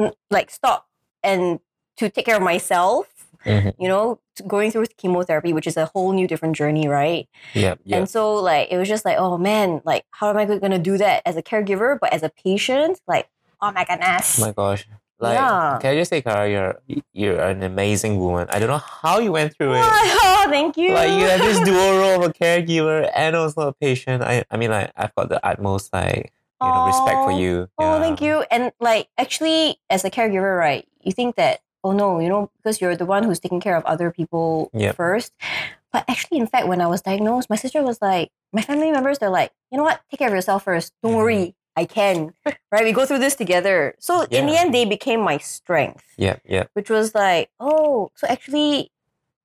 mm, 0.00 0.12
like 0.30 0.50
stop 0.50 0.88
and 1.22 1.60
to 1.98 2.08
take 2.08 2.24
care 2.26 2.36
of 2.36 2.42
myself. 2.42 3.06
hmm 3.44 3.70
You 3.78 3.88
know, 3.88 4.20
going 4.46 4.70
through 4.72 4.86
chemotherapy, 4.96 5.52
which 5.52 5.66
is 5.66 5.76
a 5.76 5.86
whole 5.92 6.12
new 6.12 6.26
different 6.26 6.56
journey, 6.56 6.88
right? 6.88 7.28
Yep. 7.52 7.80
And 7.92 8.08
so 8.08 8.34
like 8.36 8.68
it 8.72 8.78
was 8.78 8.88
just 8.88 9.04
like, 9.04 9.18
oh 9.18 9.36
man, 9.36 9.82
like 9.84 10.04
how 10.10 10.30
am 10.30 10.36
I 10.38 10.44
going 10.46 10.72
to 10.72 10.78
do 10.78 10.96
that 10.98 11.20
as 11.26 11.36
a 11.36 11.42
caregiver, 11.42 11.98
but 12.00 12.12
as 12.12 12.22
a 12.22 12.30
patient, 12.30 13.00
like 13.06 13.28
oh 13.60 13.70
my 13.72 13.84
goodness, 13.84 14.38
oh 14.38 14.46
my 14.46 14.52
gosh. 14.52 14.86
Like, 15.20 15.34
Yeah. 15.38 15.78
can 15.80 15.92
I 15.92 15.96
just 15.96 16.10
say, 16.10 16.22
Kara, 16.22 16.50
you're 16.50 16.74
you're 17.12 17.40
an 17.40 17.62
amazing 17.62 18.18
woman. 18.18 18.46
I 18.50 18.58
don't 18.58 18.68
know 18.68 18.78
how 18.82 19.18
you 19.18 19.32
went 19.32 19.54
through 19.56 19.74
it. 19.74 19.84
Oh, 20.46 20.46
thank 20.50 20.76
you. 20.76 20.92
Like 20.92 21.08
you 21.10 21.24
have 21.26 21.40
this 21.40 21.58
dual 21.68 21.98
role 21.98 22.22
of 22.22 22.30
a 22.30 22.32
caregiver 22.32 23.10
and 23.14 23.34
also 23.34 23.68
a 23.68 23.72
patient. 23.72 24.22
I 24.22 24.44
I 24.50 24.56
mean, 24.58 24.70
like 24.70 24.90
I've 24.96 25.14
got 25.14 25.28
the 25.30 25.40
utmost 25.46 25.92
like 25.92 26.32
you 26.62 26.70
know 26.72 26.84
respect 26.84 27.24
for 27.24 27.30
you. 27.32 27.68
Oh, 27.78 27.96
Yeah. 27.96 28.00
thank 28.00 28.20
you. 28.20 28.44
And 28.50 28.72
like 28.80 29.08
actually 29.16 29.78
as 29.88 30.04
a 30.04 30.10
caregiver, 30.10 30.58
right, 30.58 30.86
you 31.02 31.12
think 31.12 31.36
that, 31.36 31.60
oh 31.82 31.92
no, 31.92 32.18
you 32.20 32.28
know, 32.28 32.50
because 32.58 32.80
you're 32.80 32.96
the 32.96 33.06
one 33.06 33.22
who's 33.24 33.40
taking 33.40 33.60
care 33.60 33.76
of 33.76 33.84
other 33.86 34.10
people 34.10 34.70
Yep. 34.74 34.96
first. 34.96 35.32
But 35.92 36.04
actually, 36.08 36.38
in 36.38 36.46
fact, 36.48 36.66
when 36.66 36.80
I 36.82 36.86
was 36.88 37.00
diagnosed, 37.02 37.48
my 37.48 37.56
sister 37.56 37.82
was 37.82 38.02
like, 38.02 38.30
my 38.52 38.62
family 38.62 38.90
members, 38.90 39.18
they're 39.20 39.30
like, 39.30 39.52
you 39.70 39.78
know 39.78 39.84
what, 39.84 40.00
take 40.10 40.18
care 40.18 40.28
of 40.28 40.34
yourself 40.34 40.64
first. 40.64 40.92
Don't 41.02 41.12
Mhm. 41.12 41.16
worry, 41.16 41.54
I 41.76 41.84
can. 41.84 42.32
right? 42.70 42.84
We 42.84 42.92
go 42.92 43.04
through 43.06 43.18
this 43.18 43.34
together. 43.34 43.94
So 43.98 44.22
in 44.30 44.46
the 44.46 44.56
end, 44.56 44.72
they 44.74 44.84
became 44.84 45.20
my 45.20 45.38
strength, 45.38 46.04
Yep, 46.16 46.42
yep. 46.46 46.70
which 46.74 46.90
was 46.90 47.14
like, 47.14 47.50
oh, 47.60 48.10
so 48.14 48.26
actually 48.28 48.90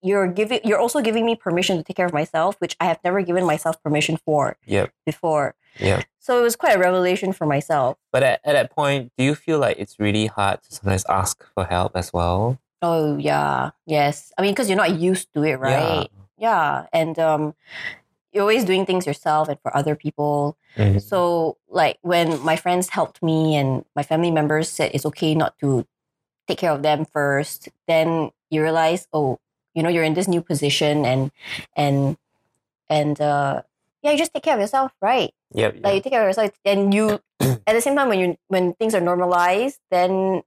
you're 0.02 0.28
giving 0.28 0.62
you're 0.64 0.80
also 0.80 1.02
giving 1.02 1.26
me 1.26 1.36
permission 1.36 1.76
to 1.78 1.84
take 1.84 1.98
care 1.98 2.06
of 2.06 2.14
myself, 2.14 2.56
which 2.60 2.76
I 2.80 2.86
have 2.86 3.00
never 3.04 3.22
given 3.22 3.46
myself 3.46 3.82
permission 3.84 4.18
for 4.18 4.58
Yep. 4.66 4.92
before. 5.06 5.56
Yeah. 5.80 6.04
So 6.20 6.40
it 6.40 6.44
was 6.44 6.56
quite 6.56 6.76
a 6.76 6.80
revelation 6.80 7.34
for 7.34 7.46
myself. 7.46 7.98
But 8.12 8.24
at, 8.24 8.42
at 8.44 8.54
that 8.54 8.72
point, 8.72 9.12
do 9.18 9.24
you 9.24 9.36
feel 9.36 9.60
like 9.60 9.78
it's 9.80 10.00
really 10.00 10.28
hard 10.28 10.62
to 10.64 10.72
sometimes 10.74 11.06
ask 11.10 11.44
for 11.54 11.66
help 11.66 11.94
as 11.96 12.14
well? 12.14 12.60
Oh 12.82 13.18
yeah, 13.18 13.72
yes. 13.86 14.32
I 14.38 14.42
mean, 14.42 14.52
because 14.52 14.70
you're 14.70 14.78
not 14.78 15.00
used 15.00 15.34
to 15.34 15.44
it, 15.44 15.56
right? 15.60 16.08
Yeah, 16.38 16.86
and 16.94 17.20
um, 17.20 17.54
you're 18.32 18.42
always 18.44 18.66
doing 18.66 18.86
things 18.86 19.08
yourself 19.08 19.50
and 19.50 19.60
for 19.62 19.76
other 19.76 19.96
people. 19.96 20.58
Mhm. 20.78 21.02
So 21.02 21.58
like 21.68 21.98
when 22.02 22.40
my 22.42 22.56
friends 22.56 22.90
helped 22.90 23.24
me 23.24 23.56
and 23.56 23.86
my 23.96 24.04
family 24.04 24.32
members 24.32 24.70
said 24.70 24.92
it's 24.94 25.06
okay 25.06 25.34
not 25.36 25.58
to 25.60 25.86
take 26.48 26.58
care 26.60 26.72
of 26.72 26.82
them 26.84 27.06
first, 27.06 27.70
then 27.88 28.32
you 28.50 28.62
realize, 28.62 29.08
oh, 29.14 29.40
you 29.74 29.84
know, 29.84 29.90
you're 29.90 30.04
in 30.04 30.14
this 30.14 30.28
new 30.28 30.42
position 30.42 31.06
and 31.06 31.32
and 31.76 32.18
and 32.90 33.22
uh, 33.22 33.62
yeah, 34.02 34.12
you 34.12 34.18
just 34.18 34.34
take 34.34 34.44
care 34.44 34.56
of 34.56 34.60
yourself, 34.62 34.92
right? 35.02 35.34
Yep. 35.54 35.78
Like 35.84 35.96
you 35.96 36.02
take 36.02 36.14
care 36.14 36.22
of 36.22 36.30
yourself, 36.30 36.52
and 36.66 36.94
you 36.94 37.20
at 37.68 37.74
the 37.74 37.82
same 37.82 37.96
time 37.96 38.10
when 38.10 38.20
you 38.20 38.38
when 38.48 38.74
things 38.74 38.94
are 38.94 39.02
normalized, 39.02 39.80
then 39.92 40.42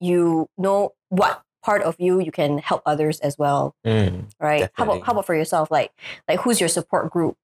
you 0.00 0.48
know 0.58 0.92
what 1.08 1.42
part 1.62 1.82
of 1.82 1.96
you 1.98 2.20
you 2.20 2.32
can 2.32 2.58
help 2.58 2.82
others 2.86 3.20
as 3.20 3.38
well, 3.38 3.74
Mm. 3.86 4.26
right? 4.40 4.68
How 4.74 4.84
about 4.84 5.02
how 5.06 5.12
about 5.12 5.26
for 5.26 5.34
yourself? 5.34 5.70
Like 5.70 5.90
like 6.28 6.40
who's 6.40 6.60
your 6.60 6.68
support 6.68 7.10
group? 7.10 7.36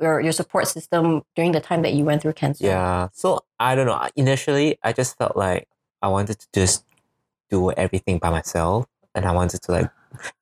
Your 0.00 0.20
your 0.20 0.32
support 0.32 0.66
system 0.66 1.22
during 1.36 1.52
the 1.52 1.60
time 1.60 1.82
that 1.82 1.92
you 1.94 2.04
went 2.04 2.22
through 2.22 2.32
cancer. 2.34 2.66
Yeah. 2.66 3.08
So 3.12 3.40
I 3.60 3.74
don't 3.76 3.86
know. 3.86 4.08
Initially, 4.16 4.78
I 4.82 4.92
just 4.92 5.16
felt 5.16 5.36
like 5.36 5.68
I 6.02 6.08
wanted 6.08 6.38
to 6.40 6.46
just 6.52 6.84
do 7.50 7.70
everything 7.72 8.18
by 8.18 8.30
myself, 8.30 8.86
and 9.14 9.24
I 9.24 9.30
wanted 9.32 9.62
to 9.62 9.72
like, 9.72 9.90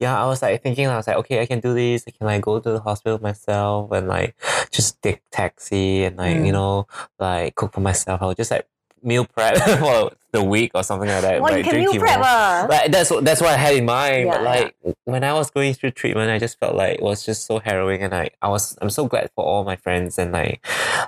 yeah. 0.00 0.16
I 0.22 0.26
was 0.26 0.40
like 0.40 0.62
thinking, 0.62 0.86
I 0.88 0.96
was 0.96 1.06
like, 1.06 1.16
okay, 1.18 1.40
I 1.42 1.46
can 1.46 1.60
do 1.60 1.74
this. 1.74 2.04
I 2.08 2.12
can 2.12 2.26
like 2.26 2.40
go 2.42 2.60
to 2.60 2.70
the 2.72 2.80
hospital 2.80 3.18
myself 3.20 3.92
and 3.92 4.08
like 4.08 4.34
just 4.70 5.00
take 5.02 5.20
taxi 5.30 6.04
and 6.04 6.16
like 6.16 6.36
you 6.36 6.52
Mm. 6.52 6.58
know 6.58 6.86
like 7.18 7.54
cook 7.54 7.72
for 7.74 7.80
myself. 7.80 8.22
I 8.22 8.26
would 8.26 8.36
just 8.38 8.50
like 8.50 8.66
meal 9.02 9.24
prep 9.24 9.56
for 9.78 10.12
the 10.32 10.42
week 10.42 10.70
or 10.74 10.82
something 10.82 11.08
like 11.08 11.20
that. 11.22 11.40
Well, 11.42 11.56
you 11.56 11.62
can 11.64 11.80
meal 11.80 11.98
prep, 11.98 12.20
ah. 12.22 12.66
Like 12.68 12.90
that's 12.90 13.10
what 13.10 13.24
that's 13.24 13.40
what 13.40 13.50
I 13.50 13.56
had 13.56 13.74
in 13.74 13.84
mind. 13.84 14.28
but 14.30 14.40
Yeah, 14.42 14.48
like 14.48 14.76
when 15.04 15.24
I 15.24 15.34
was 15.34 15.50
going 15.50 15.74
through 15.74 15.90
treatment, 15.92 16.30
I 16.30 16.38
just 16.38 16.58
felt 16.58 16.74
like 16.74 16.94
it 16.98 17.02
was 17.02 17.24
just 17.24 17.46
so 17.46 17.58
harrowing, 17.58 18.02
and 18.02 18.12
like 18.12 18.34
I 18.40 18.48
was 18.48 18.78
I'm 18.80 18.90
so 18.90 19.06
glad 19.06 19.30
for 19.34 19.44
all 19.44 19.64
my 19.64 19.76
friends 19.76 20.18
and 20.18 20.32
like 20.32 20.64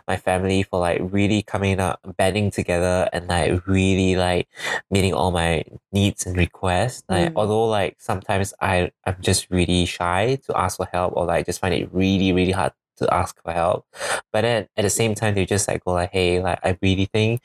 my 0.06 0.16
family 0.16 0.62
for 0.62 0.78
like 0.80 1.00
really 1.02 1.42
coming 1.42 1.80
up, 1.80 2.00
banding 2.18 2.50
together, 2.50 3.08
and 3.12 3.28
like 3.28 3.66
really 3.66 4.16
like 4.16 4.48
meeting 4.90 5.14
all 5.14 5.30
my 5.30 5.64
needs 5.92 6.26
and 6.26 6.36
requests. 6.36 7.04
Like 7.08 7.30
Mm. 7.30 7.36
although 7.36 7.66
like 7.68 7.96
sometimes 7.98 8.52
I 8.60 8.90
I'm 9.06 9.16
just 9.20 9.48
really 9.50 9.86
shy 9.86 10.36
to 10.46 10.56
ask 10.58 10.76
for 10.76 10.88
help, 10.92 11.14
or 11.16 11.24
like 11.26 11.46
just 11.46 11.60
find 11.60 11.72
it 11.74 11.88
really 11.92 12.32
really 12.32 12.52
hard 12.52 12.72
to 12.98 13.12
ask 13.12 13.42
for 13.42 13.52
help. 13.52 13.86
But 14.32 14.42
then 14.42 14.68
at 14.76 14.82
the 14.82 14.90
same 14.90 15.14
time, 15.16 15.34
they 15.34 15.46
just 15.46 15.66
like 15.66 15.84
go 15.84 15.92
like, 15.92 16.12
hey, 16.12 16.40
like 16.40 16.60
I 16.62 16.76
really 16.82 17.06
think 17.06 17.40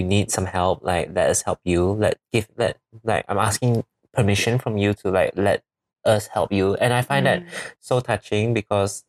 you 0.00 0.04
need 0.14 0.30
some 0.30 0.46
help, 0.46 0.82
like 0.82 1.10
let 1.14 1.28
us 1.30 1.42
help 1.42 1.60
you. 1.64 1.92
Let 2.04 2.18
give 2.32 2.48
let 2.56 2.78
like 3.04 3.24
I'm 3.28 3.38
asking 3.38 3.84
permission 4.16 4.58
from 4.58 4.76
you 4.82 4.94
to 5.00 5.10
like 5.10 5.32
let 5.36 5.62
us 6.04 6.26
help 6.28 6.50
you. 6.52 6.74
And 6.82 6.92
I 6.92 7.02
find 7.02 7.26
that 7.26 7.40
Mm. 7.42 7.48
so 7.78 8.00
touching 8.00 8.54
because 8.54 9.04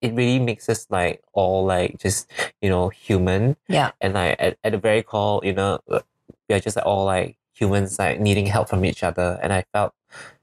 it 0.00 0.14
really 0.14 0.38
makes 0.40 0.68
us 0.68 0.86
like 0.90 1.22
all 1.32 1.64
like 1.74 1.98
just, 1.98 2.26
you 2.62 2.70
know, 2.70 2.88
human. 2.88 3.56
Yeah. 3.68 3.90
And 4.00 4.14
like 4.14 4.36
at, 4.40 4.56
at 4.64 4.72
the 4.72 4.78
very 4.78 5.02
core, 5.02 5.40
you 5.44 5.52
know, 5.52 5.78
uh, 5.90 6.00
we 6.48 6.54
are 6.56 6.60
just 6.60 6.76
like 6.76 6.86
all 6.86 7.04
like 7.04 7.36
humans 7.52 7.98
like 7.98 8.18
needing 8.18 8.46
help 8.46 8.68
from 8.70 8.84
each 8.84 9.02
other. 9.02 9.38
And 9.42 9.52
I 9.52 9.64
felt 9.74 9.92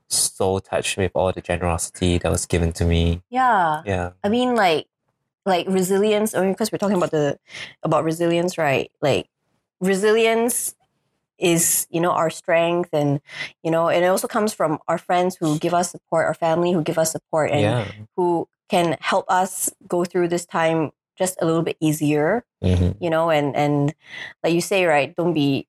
so 0.09 0.59
touched 0.59 0.95
with 0.97 1.11
all 1.15 1.31
the 1.33 1.41
generosity 1.41 2.19
that 2.19 2.31
was 2.31 2.45
given 2.45 2.71
to 2.73 2.85
me. 2.85 3.23
Yeah. 3.29 3.81
Yeah. 3.85 4.11
I 4.23 4.29
mean, 4.29 4.55
like, 4.55 4.85
like 5.45 5.65
resilience. 5.67 6.35
I 6.35 6.41
mean, 6.41 6.51
because 6.53 6.71
we're 6.71 6.77
talking 6.77 6.97
about 6.97 7.11
the 7.11 7.39
about 7.81 8.03
resilience, 8.03 8.57
right? 8.57 8.91
Like, 9.01 9.27
resilience 9.79 10.75
is 11.37 11.87
you 11.89 12.01
know 12.01 12.11
our 12.11 12.29
strength, 12.29 12.89
and 12.93 13.21
you 13.63 13.71
know, 13.71 13.89
and 13.89 14.03
it 14.03 14.07
also 14.07 14.27
comes 14.27 14.53
from 14.53 14.79
our 14.87 14.97
friends 14.97 15.35
who 15.35 15.57
give 15.59 15.73
us 15.73 15.91
support, 15.91 16.25
our 16.25 16.33
family 16.33 16.71
who 16.71 16.83
give 16.83 16.97
us 16.97 17.11
support, 17.11 17.51
and 17.51 17.61
yeah. 17.61 17.91
who 18.15 18.47
can 18.69 18.97
help 18.99 19.25
us 19.29 19.69
go 19.87 20.03
through 20.03 20.27
this 20.27 20.45
time 20.45 20.91
just 21.17 21.37
a 21.41 21.45
little 21.45 21.63
bit 21.63 21.77
easier. 21.79 22.43
hmm 22.61 22.91
You 22.99 23.09
know, 23.09 23.29
and 23.29 23.55
and 23.55 23.93
like 24.43 24.53
you 24.53 24.61
say, 24.61 24.85
right? 24.85 25.15
Don't 25.15 25.33
be 25.33 25.67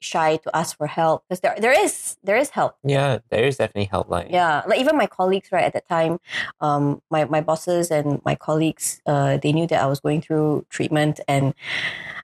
shy 0.00 0.36
to 0.38 0.56
ask 0.56 0.76
for 0.76 0.86
help 0.86 1.24
because 1.28 1.40
there 1.40 1.54
there 1.60 1.76
is 1.78 2.16
there 2.24 2.36
is 2.36 2.50
help. 2.50 2.76
Yeah, 2.82 3.18
there 3.28 3.44
is 3.44 3.58
definitely 3.58 3.84
help 3.84 4.08
like 4.08 4.28
Yeah, 4.30 4.62
like 4.66 4.80
even 4.80 4.96
my 4.96 5.06
colleagues, 5.06 5.52
right, 5.52 5.64
at 5.64 5.74
that 5.74 5.86
time, 5.88 6.18
um, 6.60 7.02
my, 7.10 7.24
my 7.26 7.40
bosses 7.40 7.90
and 7.90 8.20
my 8.24 8.34
colleagues, 8.34 9.00
uh, 9.06 9.36
they 9.36 9.52
knew 9.52 9.66
that 9.66 9.82
I 9.82 9.86
was 9.86 10.00
going 10.00 10.22
through 10.22 10.66
treatment. 10.70 11.20
And 11.28 11.54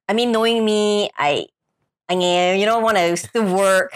I 0.08 0.12
mean, 0.14 0.32
knowing 0.32 0.64
me, 0.64 1.10
I, 1.16 1.46
I 2.08 2.14
you 2.54 2.66
know, 2.66 2.78
want 2.80 2.96
to 2.96 3.16
still 3.16 3.44
work. 3.54 3.90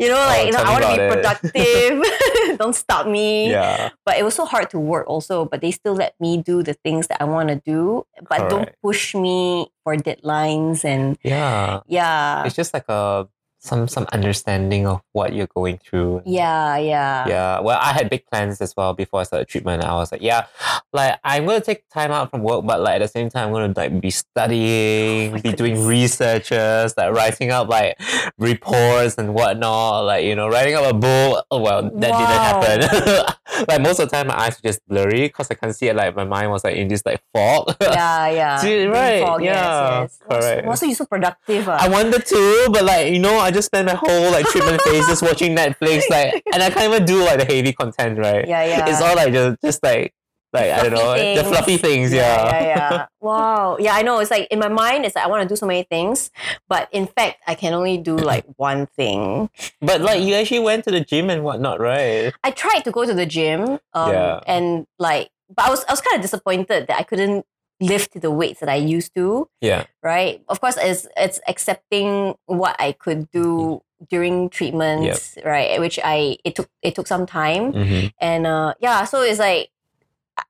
you 0.00 0.08
know, 0.08 0.16
like, 0.24 0.46
you 0.46 0.52
know, 0.52 0.60
Oh, 0.60 0.64
I 0.64 0.80
want 0.80 0.84
to 0.84 0.90
be 0.96 1.08
productive. 1.12 2.04
Don't 2.58 2.74
stop 2.74 3.06
me. 3.06 3.50
Yeah. 3.50 3.90
But 4.04 4.16
it 4.18 4.24
was 4.24 4.34
so 4.34 4.44
hard 4.44 4.70
to 4.70 4.78
work 4.80 5.06
also, 5.06 5.44
but 5.44 5.60
they 5.60 5.70
still 5.70 5.94
let 5.94 6.14
me 6.20 6.38
do 6.40 6.62
the 6.62 6.74
things 6.74 7.06
that 7.08 7.20
I 7.20 7.24
want 7.24 7.48
to 7.50 7.56
do, 7.56 8.06
but 8.28 8.48
don't 8.48 8.70
push 8.82 9.14
me 9.14 9.68
for 9.84 9.94
deadlines 9.96 10.84
and 10.84 11.18
Yeah. 11.22 11.80
yeah. 11.86 12.44
It's 12.44 12.56
just 12.56 12.72
like 12.74 12.88
a 12.88 13.28
some 13.60 13.88
some 13.88 14.06
understanding 14.12 14.86
of 14.86 15.00
what 15.12 15.32
you're 15.34 15.48
going 15.54 15.78
through. 15.78 16.22
Yeah, 16.24 16.76
yeah. 16.78 17.26
Yeah. 17.28 17.60
Well, 17.60 17.78
I 17.80 17.92
had 17.92 18.08
big 18.08 18.24
plans 18.26 18.60
as 18.60 18.74
well 18.76 18.94
before 18.94 19.20
I 19.20 19.24
started 19.24 19.48
treatment. 19.48 19.84
I 19.84 19.94
was 19.94 20.12
like, 20.12 20.22
yeah, 20.22 20.46
like 20.92 21.18
I'm 21.24 21.44
gonna 21.46 21.60
take 21.60 21.88
time 21.88 22.10
out 22.12 22.30
from 22.30 22.42
work, 22.42 22.64
but 22.64 22.80
like 22.80 22.96
at 22.96 22.98
the 23.00 23.08
same 23.08 23.28
time, 23.30 23.48
I'm 23.48 23.52
gonna 23.52 23.72
like 23.76 24.00
be 24.00 24.10
studying, 24.10 25.34
Oh 25.34 25.40
be 25.40 25.52
doing 25.52 25.86
researches, 25.94 26.94
like 26.96 27.12
writing 27.12 27.50
up 27.50 27.68
like 27.68 27.96
reports 28.38 29.16
and 29.18 29.34
whatnot. 29.34 30.04
Like 30.04 30.24
you 30.24 30.34
know, 30.36 30.48
writing 30.48 30.74
up 30.74 30.90
a 30.90 30.94
book. 30.94 31.44
Oh 31.50 31.60
well, 31.60 31.82
that 31.82 32.10
Wow. 32.10 32.60
didn't 32.62 32.88
happen. 32.88 33.34
like 33.68 33.80
most 33.82 33.98
of 34.00 34.08
the 34.08 34.16
time, 34.16 34.28
my 34.28 34.38
eyes 34.38 34.56
were 34.62 34.68
just 34.68 34.86
blurry 34.86 35.22
because 35.22 35.50
I 35.50 35.54
can't 35.54 35.74
see 35.74 35.88
it. 35.88 35.96
Like 35.96 36.14
my 36.16 36.24
mind 36.24 36.50
was 36.50 36.64
like 36.64 36.76
in 36.76 36.88
this 36.88 37.02
like 37.04 37.20
fog. 37.34 37.74
yeah, 37.80 38.28
yeah. 38.30 38.86
Right, 38.88 39.22
fog, 39.24 39.42
yeah, 39.42 40.00
yes, 40.02 40.10
yes. 40.12 40.18
So- 40.18 40.26
correct. 40.40 40.66
wow, 40.66 40.74
so 40.74 40.86
you're 40.86 40.94
so 40.94 41.06
productive. 41.06 41.68
Uh. 41.68 41.76
I 41.80 41.88
wanted 41.88 42.24
to, 42.26 42.68
but 42.72 42.84
like 42.84 43.12
you 43.12 43.18
know, 43.18 43.38
I 43.48 43.50
just 43.50 43.66
spend 43.66 43.86
my 43.86 43.94
whole 43.94 44.30
like 44.30 44.44
treatment 44.46 44.82
phase 44.82 45.06
just 45.06 45.22
watching 45.22 45.56
Netflix, 45.56 46.02
like, 46.10 46.42
and 46.52 46.62
I 46.62 46.68
can't 46.68 46.92
even 46.92 47.06
do 47.06 47.24
like 47.24 47.38
the 47.40 47.46
heavy 47.46 47.72
content, 47.72 48.18
right? 48.18 48.46
yeah, 48.46 48.62
yeah. 48.64 48.88
It's 48.88 49.00
all 49.00 49.16
like 49.16 49.32
just, 49.32 49.56
just 49.62 49.82
like 49.82 50.12
like 50.52 50.70
I 50.70 50.82
don't 50.82 50.92
know 50.92 50.98
Fluffy 51.14 51.34
the 51.34 51.44
fluffy 51.44 51.76
things, 51.78 52.12
yeah, 52.12 52.44
yeah. 52.44 52.60
yeah, 52.60 52.90
yeah. 52.92 53.06
Wow. 53.20 53.76
Yeah, 53.80 53.94
I 53.94 54.02
know. 54.02 54.18
It's 54.20 54.30
like 54.30 54.48
in 54.50 54.58
my 54.58 54.68
mind, 54.68 55.04
it's 55.04 55.14
like 55.16 55.24
I 55.24 55.28
want 55.28 55.42
to 55.42 55.48
do 55.48 55.56
so 55.56 55.66
many 55.66 55.82
things, 55.82 56.30
but 56.68 56.88
in 56.92 57.06
fact, 57.06 57.42
I 57.46 57.54
can 57.54 57.72
only 57.74 57.96
do 57.98 58.16
like 58.16 58.44
one 58.56 58.86
thing. 58.86 59.50
But 59.80 60.00
like 60.02 60.22
you 60.22 60.34
actually 60.34 60.60
went 60.60 60.84
to 60.84 60.90
the 60.90 61.00
gym 61.00 61.28
and 61.30 61.42
whatnot, 61.44 61.80
right? 61.80 62.32
I 62.44 62.50
tried 62.50 62.80
to 62.84 62.90
go 62.90 63.04
to 63.04 63.14
the 63.14 63.26
gym, 63.26 63.78
um, 63.94 64.10
Yeah. 64.12 64.40
and 64.46 64.86
like, 64.98 65.30
but 65.54 65.66
I 65.66 65.70
was 65.70 65.84
I 65.88 65.92
was 65.92 66.00
kind 66.00 66.16
of 66.16 66.22
disappointed 66.22 66.86
that 66.88 66.98
I 66.98 67.02
couldn't 67.02 67.44
lift 67.80 68.20
the 68.20 68.30
weights 68.30 68.60
that 68.60 68.68
I 68.68 68.76
used 68.76 69.14
to. 69.14 69.48
Yeah, 69.60 69.84
Right. 70.02 70.42
Of 70.48 70.60
course, 70.60 70.76
it's 70.76 71.06
it's 71.16 71.40
accepting 71.46 72.34
what 72.46 72.76
I 72.78 72.92
could 72.92 73.30
do 73.30 73.82
during 74.10 74.48
treatments, 74.48 75.36
right? 75.44 75.80
Which 75.80 75.98
I 76.02 76.38
it 76.44 76.54
took 76.54 76.68
it 76.82 76.94
took 76.94 77.06
some 77.06 77.26
time. 77.26 77.72
hmm 77.72 78.06
and 78.20 78.46
uh, 78.46 78.74
yeah, 78.80 79.04
so 79.04 79.22
it's 79.22 79.38
like 79.38 79.70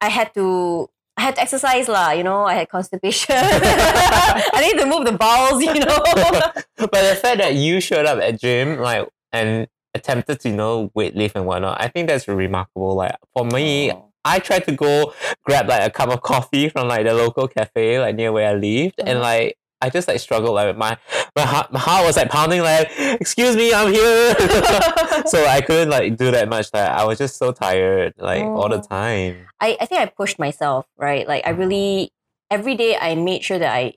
I 0.00 0.08
had 0.08 0.34
to 0.34 0.88
I 1.16 1.22
had 1.22 1.34
to 1.36 1.42
exercise 1.42 1.88
lah. 1.88 2.10
You 2.12 2.22
know, 2.22 2.44
I 2.44 2.54
had 2.54 2.68
constipation. 2.68 3.34
I 3.38 4.60
need 4.62 4.78
to 4.80 4.86
move 4.86 5.04
the 5.04 5.12
bowels. 5.12 5.62
You 5.62 5.74
know. 5.74 5.98
but 6.76 7.02
the 7.02 7.18
fact 7.20 7.38
that 7.38 7.54
you 7.54 7.80
showed 7.80 8.06
up 8.06 8.20
at 8.20 8.40
gym 8.40 8.78
like 8.78 9.08
and 9.32 9.66
attempted 9.94 10.40
to 10.40 10.48
you 10.50 10.56
know 10.56 10.90
weight 10.94 11.16
lift 11.16 11.36
and 11.36 11.46
whatnot, 11.46 11.80
I 11.80 11.88
think 11.88 12.08
that's 12.08 12.28
remarkable. 12.28 12.94
Like 12.94 13.16
for 13.34 13.44
me, 13.44 13.92
I 14.24 14.38
tried 14.40 14.64
to 14.66 14.72
go 14.72 15.12
grab 15.44 15.68
like 15.68 15.86
a 15.86 15.90
cup 15.90 16.10
of 16.10 16.22
coffee 16.22 16.68
from 16.68 16.88
like 16.88 17.06
the 17.06 17.14
local 17.14 17.48
cafe 17.48 17.98
like 18.00 18.16
near 18.16 18.32
where 18.32 18.48
I 18.50 18.54
lived, 18.54 18.98
and 18.98 19.18
Mhm. 19.18 19.22
like 19.22 19.56
I 19.80 19.90
just 19.90 20.08
like 20.08 20.18
struggled 20.20 20.54
like 20.54 20.76
my 20.76 20.96
my 21.36 21.42
heart 21.46 21.72
my 21.72 21.78
heart 21.78 22.04
was 22.04 22.16
like 22.16 22.30
pounding 22.30 22.62
like 22.62 22.90
excuse 22.98 23.54
me 23.54 23.72
I'm 23.72 23.92
here 23.92 24.34
so 25.26 25.44
I 25.46 25.60
couldn't 25.64 25.88
like 25.90 26.16
do 26.16 26.32
that 26.32 26.48
much 26.48 26.66
like 26.74 26.88
I 26.90 27.04
was 27.04 27.16
just 27.18 27.36
so 27.38 27.52
tired 27.52 28.14
like 28.18 28.42
all 28.42 28.68
the 28.68 28.78
Oh. 28.78 28.82
time 28.82 29.46
I, 29.60 29.76
I 29.80 29.86
think 29.86 30.00
I 30.00 30.06
pushed 30.06 30.38
myself, 30.38 30.86
right? 30.96 31.26
Like 31.28 31.46
I 31.46 31.50
really 31.50 32.10
every 32.50 32.74
day 32.74 32.96
I 32.96 33.14
made 33.14 33.44
sure 33.44 33.58
that 33.58 33.72
I 33.72 33.94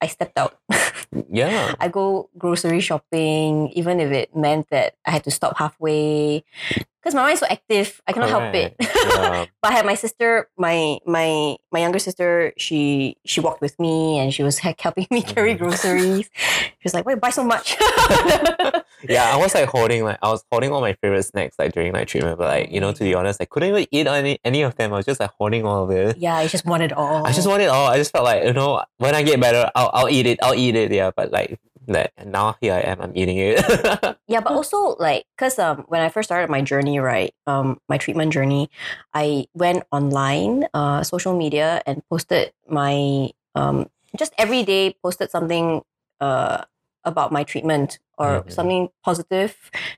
I 0.00 0.06
stepped 0.06 0.38
out. 0.38 0.56
yeah 1.28 1.74
I 1.80 1.88
go 1.88 2.30
grocery 2.38 2.80
shopping, 2.80 3.68
even 3.76 4.00
if 4.00 4.10
it 4.12 4.34
meant 4.34 4.68
that 4.70 4.94
I 5.04 5.10
had 5.10 5.24
to 5.24 5.30
stop 5.30 5.58
halfway. 5.58 6.44
Because 7.00 7.14
my 7.14 7.22
mind's 7.22 7.40
so 7.40 7.46
active, 7.48 8.00
I 8.06 8.12
cannot 8.12 8.28
help 8.28 8.54
it. 8.54 8.76
yeah. 8.78 9.46
but 9.62 9.72
I 9.72 9.74
had 9.74 9.86
my 9.86 9.94
sister, 9.94 10.48
my 10.58 10.98
my 11.06 11.56
my 11.72 11.80
younger 11.80 11.98
sister. 11.98 12.52
She 12.58 13.16
she 13.24 13.40
walked 13.40 13.62
with 13.62 13.78
me 13.80 14.18
and 14.18 14.34
she 14.34 14.42
was 14.42 14.58
helping 14.60 15.06
me 15.10 15.22
carry 15.34 15.54
Mhm. 15.56 15.58
groceries. 15.64 16.28
She 16.36 16.84
was 16.84 16.92
like, 16.92 17.06
"Why 17.06 17.14
buy 17.16 17.30
so 17.30 17.42
much?" 17.42 17.76
yeah 19.08 19.32
I 19.32 19.36
was 19.40 19.54
like 19.54 19.64
holding 19.68 20.04
like 20.04 20.18
I 20.22 20.28
was 20.28 20.44
holding 20.52 20.72
all 20.72 20.82
my 20.82 20.92
favorite 21.00 21.22
snacks 21.24 21.56
like 21.58 21.72
during 21.72 21.92
my 21.92 22.04
treatment 22.04 22.36
but 22.36 22.48
like 22.48 22.70
you 22.70 22.80
know 22.80 22.92
to 22.92 23.00
be 23.02 23.14
honest 23.14 23.40
I 23.40 23.46
couldn't 23.46 23.70
even 23.70 23.86
eat 23.90 24.06
any 24.06 24.38
any 24.44 24.60
of 24.60 24.76
them 24.76 24.92
I 24.92 24.96
was 24.96 25.06
just 25.06 25.20
like 25.20 25.30
holding 25.38 25.64
all 25.64 25.84
of 25.84 25.90
it 25.90 26.18
yeah, 26.18 26.36
I 26.36 26.46
just 26.48 26.66
wanted 26.66 26.92
all. 26.92 27.24
I 27.26 27.32
just 27.32 27.48
want 27.48 27.62
it 27.62 27.68
all. 27.72 27.86
I 27.88 27.96
just 27.96 28.12
felt 28.12 28.24
like 28.24 28.44
you 28.44 28.52
know 28.52 28.84
when 28.98 29.14
I 29.14 29.22
get 29.22 29.40
better, 29.40 29.70
I'll 29.74 29.90
I'll 29.94 30.08
eat 30.10 30.26
it. 30.26 30.38
I'll 30.42 30.54
eat 30.54 30.76
it. 30.76 30.92
Yeah, 30.92 31.10
but 31.16 31.32
like 31.32 31.58
like 31.86 32.12
now 32.26 32.56
here 32.60 32.74
I 32.74 32.80
am. 32.80 33.00
I'm 33.00 33.12
eating 33.16 33.38
it. 33.38 33.60
Yeah, 34.30 34.38
but 34.40 34.52
also 34.52 34.94
like 35.00 35.26
because 35.36 35.58
um 35.58 35.84
when 35.88 36.00
I 36.02 36.08
first 36.08 36.28
started 36.28 36.50
my 36.50 36.62
journey, 36.62 37.00
right, 37.00 37.34
um 37.46 37.80
my 37.88 37.98
treatment 37.98 38.32
journey, 38.32 38.70
I 39.12 39.46
went 39.54 39.82
online, 39.90 40.66
uh, 40.72 41.02
social 41.02 41.36
media, 41.36 41.82
and 41.86 42.02
posted 42.08 42.52
my 42.68 43.30
um 43.56 43.90
just 44.16 44.32
every 44.38 44.62
day 44.62 44.94
posted 45.02 45.30
something 45.30 45.82
uh 46.20 46.62
about 47.04 47.32
my 47.32 47.42
treatment 47.42 47.98
or 48.18 48.44
Mhm. 48.44 48.52
something 48.52 48.88
positive 49.02 49.56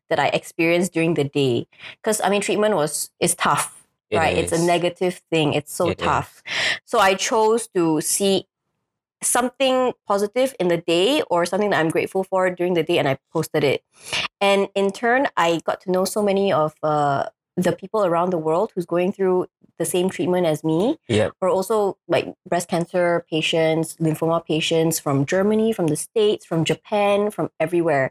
that 0.08 0.18
I 0.18 0.28
experienced 0.28 0.92
during 0.94 1.14
the 1.14 1.24
day. 1.24 1.66
Because 2.00 2.20
I 2.24 2.30
mean, 2.30 2.40
treatment 2.40 2.74
was 2.74 3.10
is 3.20 3.34
tough, 3.34 3.84
It 4.10 4.16
right? 4.16 4.32
It's 4.36 4.52
a 4.52 4.58
negative 4.64 5.20
thing. 5.30 5.52
It's 5.52 5.74
so 5.74 5.90
It 5.90 5.98
is. 6.00 6.04
tough. 6.06 6.42
So 6.84 6.98
I 7.00 7.14
chose 7.14 7.68
to 7.74 8.00
see 8.00 8.46
something 9.22 9.92
positive 10.06 10.54
in 10.58 10.68
the 10.68 10.78
day 10.78 11.22
or 11.30 11.46
something 11.46 11.70
that 11.70 11.80
I'm 11.80 11.90
grateful 11.90 12.24
for 12.24 12.50
during 12.50 12.74
the 12.74 12.82
day 12.82 12.98
and 12.98 13.08
I 13.08 13.18
posted 13.32 13.64
it. 13.64 13.82
And 14.40 14.68
in 14.74 14.90
turn, 14.92 15.28
I 15.36 15.60
got 15.64 15.80
to 15.82 15.90
know 15.90 16.04
so 16.04 16.22
many 16.22 16.52
of 16.52 16.74
uh, 16.82 17.26
the 17.56 17.72
people 17.72 18.04
around 18.04 18.30
the 18.30 18.38
world 18.38 18.72
who's 18.74 18.86
going 18.86 19.12
through 19.12 19.46
the 19.82 19.90
same 19.96 20.08
treatment 20.16 20.44
as 20.46 20.58
me, 20.70 20.96
Yep. 21.08 21.32
or 21.40 21.48
also 21.48 21.96
like 22.14 22.26
breast 22.48 22.68
cancer 22.68 23.24
patients, 23.28 23.96
lymphoma 24.04 24.38
patients 24.52 24.94
from 25.04 25.16
Germany, 25.34 25.72
from 25.72 25.86
the 25.92 25.96
States, 25.96 26.42
from 26.50 26.60
Japan, 26.64 27.30
from 27.30 27.46
everywhere. 27.64 28.06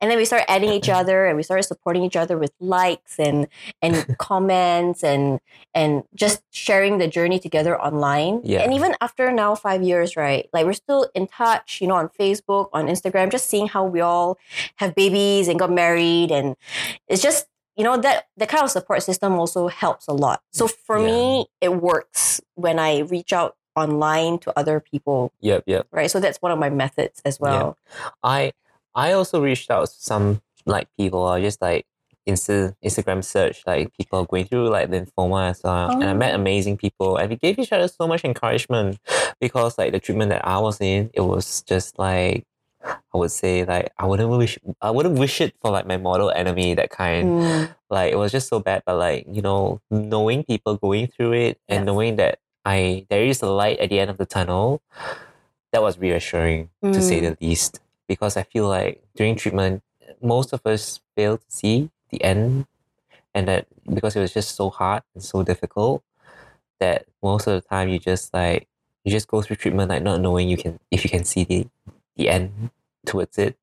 And 0.00 0.06
then 0.10 0.18
we 0.20 0.24
started 0.24 0.48
adding 0.54 0.70
each 0.78 0.88
other 1.00 1.26
and 1.26 1.36
we 1.36 1.42
started 1.42 1.64
supporting 1.72 2.02
each 2.08 2.16
other 2.22 2.36
with 2.38 2.52
likes 2.60 3.18
and 3.26 3.48
and 3.82 3.94
comments 4.28 5.00
and 5.12 5.40
and 5.74 6.02
just 6.14 6.42
sharing 6.50 6.98
the 6.98 7.08
journey 7.16 7.38
together 7.38 7.74
online. 7.88 8.40
Yeah. 8.44 8.62
And 8.62 8.72
even 8.78 8.94
after 9.00 9.24
now 9.32 9.54
five 9.54 9.82
years, 9.82 10.16
right? 10.16 10.48
Like 10.52 10.64
we're 10.66 10.72
still 10.86 11.02
in 11.14 11.26
touch, 11.26 11.80
you 11.80 11.86
know, 11.88 11.94
on 12.02 12.08
Facebook, 12.20 12.68
on 12.72 12.86
Instagram, 12.86 13.30
just 13.30 13.48
seeing 13.50 13.68
how 13.68 13.84
we 13.84 14.00
all 14.00 14.38
have 14.76 14.94
babies 14.94 15.48
and 15.48 15.58
got 15.58 15.70
married. 15.70 16.30
And 16.30 16.56
it's 17.08 17.22
just, 17.22 17.46
you 17.78 17.84
know, 17.84 17.96
that 17.96 18.26
that 18.36 18.48
kind 18.48 18.64
of 18.64 18.70
support 18.70 19.02
system 19.02 19.32
also 19.38 19.68
helps 19.68 20.06
a 20.08 20.12
lot. 20.12 20.42
So 20.52 20.66
for 20.66 20.98
Yeah. 20.98 21.06
me, 21.06 21.46
it 21.60 21.80
works 21.80 22.40
when 22.56 22.78
I 22.78 22.98
reach 22.98 23.32
out 23.32 23.56
online 23.76 24.38
to 24.40 24.52
other 24.58 24.80
people, 24.80 25.32
Yep. 25.40 25.62
Yep. 25.66 25.86
right? 25.92 26.10
So 26.10 26.18
that's 26.20 26.38
one 26.42 26.50
of 26.52 26.58
my 26.58 26.68
methods 26.70 27.22
as 27.24 27.38
well. 27.40 27.78
I 28.22 28.52
I 28.94 29.12
also 29.12 29.40
reached 29.40 29.70
out 29.70 29.86
to 29.88 29.94
some 29.94 30.42
like 30.66 30.88
people 30.98 31.20
or 31.20 31.40
just 31.40 31.62
like 31.62 31.86
Insta 32.28 32.74
Instagram 32.84 33.24
search 33.24 33.62
like 33.66 33.90
people 33.96 34.24
going 34.26 34.44
through 34.44 34.68
like 34.68 34.90
lymphoma 34.90 35.48
as 35.50 35.62
well, 35.64 35.88
and 35.90 36.04
I 36.04 36.14
met 36.14 36.32
Oh. 36.32 36.40
amazing 36.42 36.76
people, 36.76 37.16
and 37.16 37.30
we 37.30 37.36
gave 37.36 37.58
each 37.58 37.72
other 37.72 37.88
so 37.88 38.06
much 38.08 38.22
encouragement 38.24 38.98
because 39.40 39.78
like 39.78 39.92
the 39.92 40.00
treatment 40.00 40.30
that 40.30 40.44
I 40.46 40.58
was 40.58 40.80
in, 40.80 41.10
it 41.14 41.22
was 41.22 41.62
just 41.62 41.98
like. 41.98 42.44
I 43.14 43.18
would 43.18 43.30
say 43.32 43.64
like 43.64 43.92
I 43.98 44.06
wouldn't 44.06 44.28
wish 44.30 44.58
I 44.82 44.90
wouldn't 44.90 45.18
wish 45.18 45.40
it 45.40 45.54
for 45.60 45.70
like 45.70 45.86
my 45.86 45.96
mortal 45.96 46.30
enemy 46.30 46.74
that 46.74 46.90
kind 46.90 47.30
Mm, 47.30 47.74
like 47.90 48.12
it 48.12 48.16
was 48.16 48.32
just 48.32 48.48
so 48.48 48.60
bad 48.60 48.82
but 48.86 48.96
like 48.96 49.26
you 49.30 49.40
know 49.42 49.80
knowing 49.90 50.44
people 50.44 50.76
going 50.76 51.06
through 51.08 51.32
it 51.32 51.58
and 51.68 51.80
Yes. 51.82 51.86
knowing 51.86 52.16
that 52.16 52.38
i 52.64 53.06
there 53.08 53.24
is 53.24 53.40
a 53.42 53.46
light 53.48 53.78
at 53.80 53.88
the 53.88 53.98
end 53.98 54.10
of 54.10 54.18
the 54.18 54.26
tunnel 54.26 54.82
that 55.72 55.82
was 55.82 55.98
reassuring 55.98 56.68
to 56.92 57.00
say 57.00 57.20
Mm. 57.20 57.24
the 57.30 57.46
least 57.46 57.80
because 58.06 58.36
i 58.36 58.42
feel 58.42 58.68
like 58.68 59.02
during 59.16 59.36
treatment 59.36 59.82
most 60.20 60.52
of 60.52 60.60
us 60.66 61.00
fail 61.16 61.38
to 61.38 61.44
see 61.48 61.90
the 62.10 62.22
end 62.22 62.66
and 63.34 63.48
that 63.48 63.66
because 63.92 64.16
it 64.16 64.20
was 64.20 64.32
just 64.34 64.54
so 64.54 64.70
hard 64.70 65.02
and 65.14 65.24
so 65.24 65.42
difficult 65.42 66.02
that 66.80 67.06
most 67.22 67.46
of 67.46 67.54
the 67.54 67.64
time 67.68 67.88
you 67.88 67.98
just 67.98 68.32
like 68.34 68.68
you 69.04 69.10
just 69.12 69.28
go 69.28 69.42
through 69.42 69.56
treatment 69.56 69.88
like 69.90 70.02
not 70.02 70.20
knowing 70.20 70.48
you 70.48 70.56
can 70.56 70.78
if 70.90 71.04
you 71.04 71.10
can 71.10 71.24
see 71.24 71.44
the 71.44 71.66
the 72.16 72.28
end 72.28 72.70
towards 73.06 73.38
it. 73.38 73.56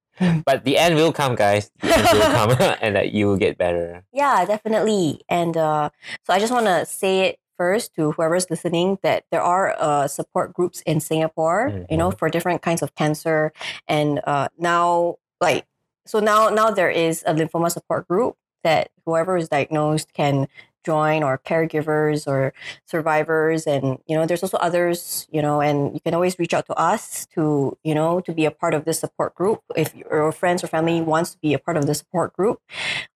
But 0.45 0.63
the 0.63 0.77
end 0.77 0.95
will 0.95 1.11
come 1.11 1.35
guys. 1.35 1.71
The 1.81 1.93
end 1.93 2.19
will 2.19 2.57
come 2.57 2.77
and 2.81 2.95
that 2.95 3.11
you 3.11 3.27
will 3.27 3.37
get 3.37 3.57
better. 3.57 4.03
Yeah, 4.13 4.45
definitely. 4.45 5.21
And 5.27 5.57
uh, 5.57 5.89
so 6.23 6.33
I 6.33 6.39
just 6.39 6.53
want 6.53 6.67
to 6.67 6.85
say 6.85 7.21
it 7.21 7.39
first 7.57 7.95
to 7.95 8.11
whoever's 8.11 8.49
listening 8.49 8.97
that 9.01 9.25
there 9.31 9.41
are 9.41 9.75
uh, 9.79 10.07
support 10.07 10.53
groups 10.53 10.81
in 10.81 10.99
Singapore, 10.99 11.85
you 11.89 11.97
know, 11.97 12.11
for 12.11 12.29
different 12.29 12.61
kinds 12.61 12.81
of 12.81 12.95
cancer. 12.95 13.51
And 13.87 14.21
uh, 14.25 14.49
now, 14.57 15.15
like, 15.39 15.65
so 16.05 16.19
now 16.19 16.49
now 16.49 16.69
there 16.69 16.89
is 16.89 17.23
a 17.25 17.33
lymphoma 17.33 17.71
support 17.71 18.07
group 18.07 18.35
that 18.63 18.89
whoever 19.05 19.37
is 19.37 19.49
diagnosed 19.49 20.13
can 20.13 20.47
join 20.85 21.23
or 21.23 21.37
caregivers 21.39 22.27
or 22.27 22.53
survivors 22.85 23.65
and 23.67 23.97
you 24.07 24.15
know 24.15 24.25
there's 24.25 24.43
also 24.43 24.57
others 24.57 25.27
you 25.31 25.41
know 25.41 25.59
and 25.61 25.93
you 25.95 25.99
can 25.99 26.13
always 26.13 26.37
reach 26.37 26.53
out 26.53 26.65
to 26.67 26.73
us 26.75 27.25
to 27.33 27.75
you 27.83 27.95
know 27.95 28.21
to 28.21 28.31
be 28.33 28.45
a 28.45 28.51
part 28.51 28.73
of 28.73 28.85
this 28.85 28.99
support 28.99 29.33
group 29.35 29.59
if 29.75 29.95
your 29.95 30.31
friends 30.31 30.63
or 30.63 30.67
family 30.67 31.01
wants 31.01 31.31
to 31.31 31.37
be 31.41 31.53
a 31.53 31.59
part 31.59 31.75
of 31.77 31.85
the 31.87 31.95
support 31.95 32.33
group 32.37 32.59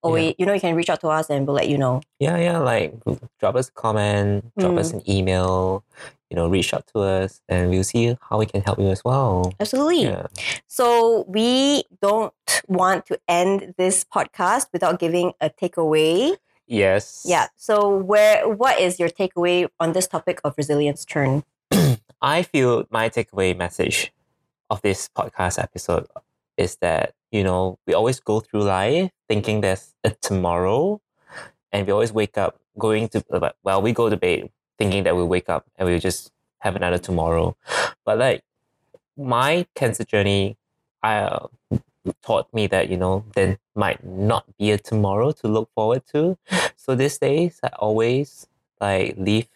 or 0.02 0.10
Yeah. 0.10 0.14
we, 0.28 0.34
you 0.38 0.44
know 0.46 0.52
you 0.52 0.60
can 0.60 0.74
reach 0.74 0.90
out 0.90 1.00
to 1.00 1.08
us 1.08 1.30
and 1.30 1.46
we'll 1.46 1.56
let 1.56 1.68
you 1.68 1.78
know 1.78 2.02
Yeah, 2.18 2.36
yeah, 2.36 2.58
like 2.58 2.92
drop 3.40 3.54
us 3.56 3.68
a 3.68 3.72
comment, 3.72 4.44
drop 4.58 4.76
us 4.76 4.90
mm. 4.92 4.94
an 4.96 5.00
email, 5.08 5.84
you 6.28 6.36
know, 6.36 6.48
reach 6.48 6.74
out 6.74 6.84
to 6.92 7.00
us 7.00 7.40
and 7.48 7.70
we'll 7.70 7.84
see 7.84 8.16
how 8.28 8.38
we 8.38 8.46
can 8.46 8.60
help 8.62 8.78
you 8.78 8.88
as 8.90 9.02
well. 9.04 9.52
absolutely 9.60 10.02
Yeah. 10.04 10.26
so 10.66 11.24
we 11.28 11.84
don't 12.02 12.34
want 12.68 13.06
to 13.06 13.14
end 13.28 13.74
this 13.78 14.04
podcast 14.04 14.66
without 14.72 14.98
giving 14.98 15.32
a 15.40 15.48
takeaway 15.50 16.36
Yes. 16.70 17.22
yeah 17.26 17.48
so 17.56 17.96
where 17.96 18.48
what 18.48 18.78
is 18.78 18.98
your 19.00 19.08
takeaway 19.08 19.68
on 19.78 19.92
this 19.92 20.06
topic 20.06 20.40
of 20.44 20.54
resilience 20.56 21.04
Chern 21.04 21.42
I 22.22 22.42
feel 22.42 22.84
my 22.90 23.08
takeaway 23.08 23.56
message 23.56 24.12
of 24.68 24.82
this 24.82 25.08
podcast 25.08 25.58
episode 25.58 26.06
is 26.56 26.76
that, 26.76 27.14
you 27.32 27.42
know, 27.42 27.78
we 27.86 27.94
always 27.94 28.20
go 28.20 28.40
through 28.40 28.62
life 28.62 29.10
thinking 29.28 29.60
there's 29.60 29.94
a 30.04 30.10
tomorrow 30.10 31.00
and 31.72 31.86
we 31.86 31.92
always 31.92 32.12
wake 32.12 32.36
up 32.36 32.60
going 32.78 33.08
to, 33.08 33.52
well, 33.64 33.82
we 33.82 33.92
go 33.92 34.10
to 34.10 34.16
bed 34.16 34.50
thinking 34.78 35.04
that 35.04 35.16
we'll 35.16 35.28
wake 35.28 35.48
up 35.48 35.66
and 35.76 35.88
we'll 35.88 35.98
just 35.98 36.30
have 36.58 36.76
another 36.76 36.98
tomorrow. 36.98 37.56
But 38.04 38.18
like 38.18 38.42
my 39.16 39.66
cancer 39.74 40.04
journey, 40.04 40.56
I 41.02 41.20
uh, 41.20 41.46
taught 42.22 42.52
me 42.52 42.66
that, 42.68 42.90
you 42.90 42.98
know, 42.98 43.24
there 43.34 43.58
might 43.80 44.04
not 44.04 44.44
be 44.58 44.70
a 44.70 44.78
tomorrow 44.78 45.32
to 45.40 45.48
look 45.48 45.68
forward 45.74 46.02
to. 46.12 46.36
So 46.76 46.94
these 46.94 47.16
days, 47.18 47.60
I 47.64 47.70
always 47.78 48.46
like 48.80 49.14
live 49.16 49.48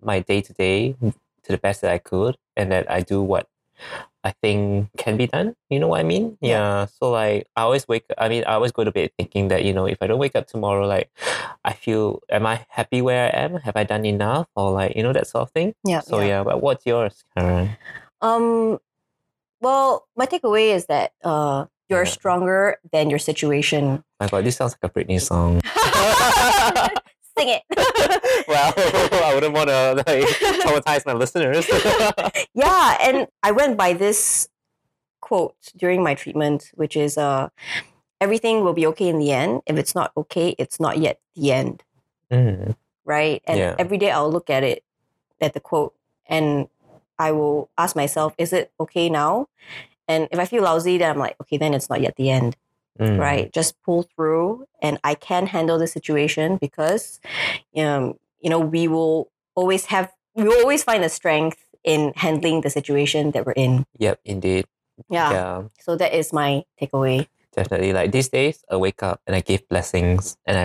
my 0.00 0.20
day 0.20 0.40
to 0.40 0.52
day 0.52 0.96
to 1.44 1.48
the 1.54 1.58
best 1.58 1.82
that 1.82 1.92
I 1.92 1.98
could 1.98 2.36
and 2.56 2.72
that 2.72 2.90
I 2.90 3.00
do 3.00 3.22
what 3.22 3.46
I 4.24 4.32
think 4.42 4.88
can 4.96 5.16
be 5.16 5.26
done. 5.26 5.54
You 5.70 5.78
know 5.80 5.88
what 5.88 6.00
I 6.00 6.02
mean? 6.02 6.36
Yeah. 6.40 6.50
Yeah. 6.50 6.86
So 6.86 7.12
like 7.12 7.46
I 7.56 7.62
always 7.62 7.86
wake 7.86 8.04
I 8.16 8.28
mean 8.28 8.42
I 8.44 8.54
always 8.58 8.72
go 8.72 8.84
to 8.84 8.90
bed 8.90 9.12
thinking 9.16 9.48
that, 9.48 9.64
you 9.64 9.72
know, 9.72 9.86
if 9.86 9.98
I 10.00 10.06
don't 10.08 10.18
wake 10.18 10.36
up 10.36 10.46
tomorrow, 10.48 10.86
like 10.86 11.10
I 11.64 11.72
feel 11.72 12.20
am 12.28 12.46
I 12.46 12.66
happy 12.68 13.00
where 13.00 13.26
I 13.28 13.32
am? 13.44 13.56
Have 13.66 13.76
I 13.76 13.84
done 13.84 14.04
enough? 14.04 14.48
Or 14.56 14.72
like, 14.72 14.96
you 14.96 15.02
know, 15.02 15.12
that 15.12 15.28
sort 15.28 15.42
of 15.42 15.50
thing. 15.52 15.74
yeah 15.84 16.00
So 16.00 16.20
yeah, 16.20 16.42
but 16.42 16.60
what's 16.60 16.84
yours, 16.84 17.24
Karen? 17.36 17.76
Um, 18.20 18.80
well, 19.60 20.06
my 20.16 20.26
takeaway 20.26 20.74
is 20.74 20.86
that 20.86 21.12
uh, 21.22 21.66
you're 21.88 22.04
Yeah. 22.04 22.10
stronger 22.10 22.76
than 22.92 23.10
your 23.10 23.18
situation. 23.18 24.04
My 24.20 24.28
god, 24.28 24.44
this 24.44 24.56
sounds 24.56 24.76
like 24.80 24.90
a 24.90 24.92
Britney 24.92 25.20
song. 25.20 25.60
Sing 27.38 27.48
it. 27.50 27.62
well, 28.48 28.72
I 29.24 29.32
wouldn't 29.34 29.54
want 29.54 29.68
to 29.70 30.02
like 30.06 30.26
traumatize 30.62 31.06
my 31.06 31.12
listeners. 31.12 31.66
yeah, 32.54 32.98
and 33.00 33.28
I 33.42 33.52
went 33.52 33.76
by 33.76 33.92
this 33.92 34.48
quote 35.20 35.54
during 35.76 36.02
my 36.02 36.14
treatment, 36.14 36.70
which 36.74 36.96
is 36.96 37.16
uh, 37.16 37.48
everything 38.20 38.64
will 38.64 38.72
be 38.74 38.86
okay 38.88 39.08
in 39.08 39.18
the 39.18 39.30
end. 39.32 39.62
If 39.66 39.76
it's 39.76 39.94
not 39.94 40.10
okay, 40.16 40.54
it's 40.58 40.80
not 40.80 40.98
yet 40.98 41.20
the 41.36 41.52
end. 41.52 41.82
Mm, 42.32 42.74
Right? 43.04 43.40
And 43.46 43.58
Yeah. 43.58 43.74
every 43.78 43.98
day 43.98 44.10
I'll 44.10 44.30
look 44.30 44.50
at 44.50 44.64
it, 44.64 44.82
at 45.40 45.54
the 45.54 45.60
quote, 45.60 45.94
and 46.26 46.68
I 47.18 47.32
will 47.32 47.70
ask 47.78 47.94
myself, 47.96 48.34
is 48.36 48.52
it 48.52 48.72
okay 48.80 49.08
now? 49.08 49.46
And 50.08 50.26
if 50.32 50.38
I 50.38 50.46
feel 50.46 50.62
lousy, 50.64 50.98
then 50.98 51.10
I'm 51.10 51.18
like, 51.18 51.36
okay, 51.42 51.56
then 51.58 51.74
it's 51.74 51.88
not 51.90 52.00
yet 52.00 52.16
the 52.16 52.30
end, 52.30 52.56
Mm. 52.98 53.18
right? 53.20 53.52
Just 53.52 53.80
pull 53.84 54.02
through, 54.16 54.64
and 54.82 54.98
I 55.04 55.14
can 55.14 55.46
handle 55.46 55.78
the 55.78 55.86
situation 55.86 56.56
because, 56.56 57.20
um, 57.76 58.14
you 58.40 58.50
know, 58.50 58.58
we 58.58 58.88
will 58.88 59.30
always 59.54 59.84
have, 59.86 60.10
we 60.34 60.42
will 60.44 60.58
always 60.60 60.82
find 60.82 61.04
the 61.04 61.08
strength 61.08 61.58
in 61.84 62.12
handling 62.16 62.62
the 62.62 62.70
situation 62.70 63.30
that 63.32 63.46
we're 63.46 63.52
in. 63.52 63.84
Yep, 63.98 64.18
indeed. 64.24 64.66
Yeah. 65.08 65.30
yeah. 65.30 65.62
So 65.80 65.94
that 65.94 66.12
is 66.12 66.32
my 66.32 66.64
takeaway. 66.80 67.28
Definitely. 67.54 67.92
Like 67.92 68.10
these 68.10 68.28
days, 68.28 68.64
I 68.70 68.76
wake 68.76 69.02
up 69.02 69.20
and 69.26 69.36
I 69.36 69.40
give 69.40 69.68
blessings, 69.68 70.36
and 70.44 70.56
I 70.58 70.64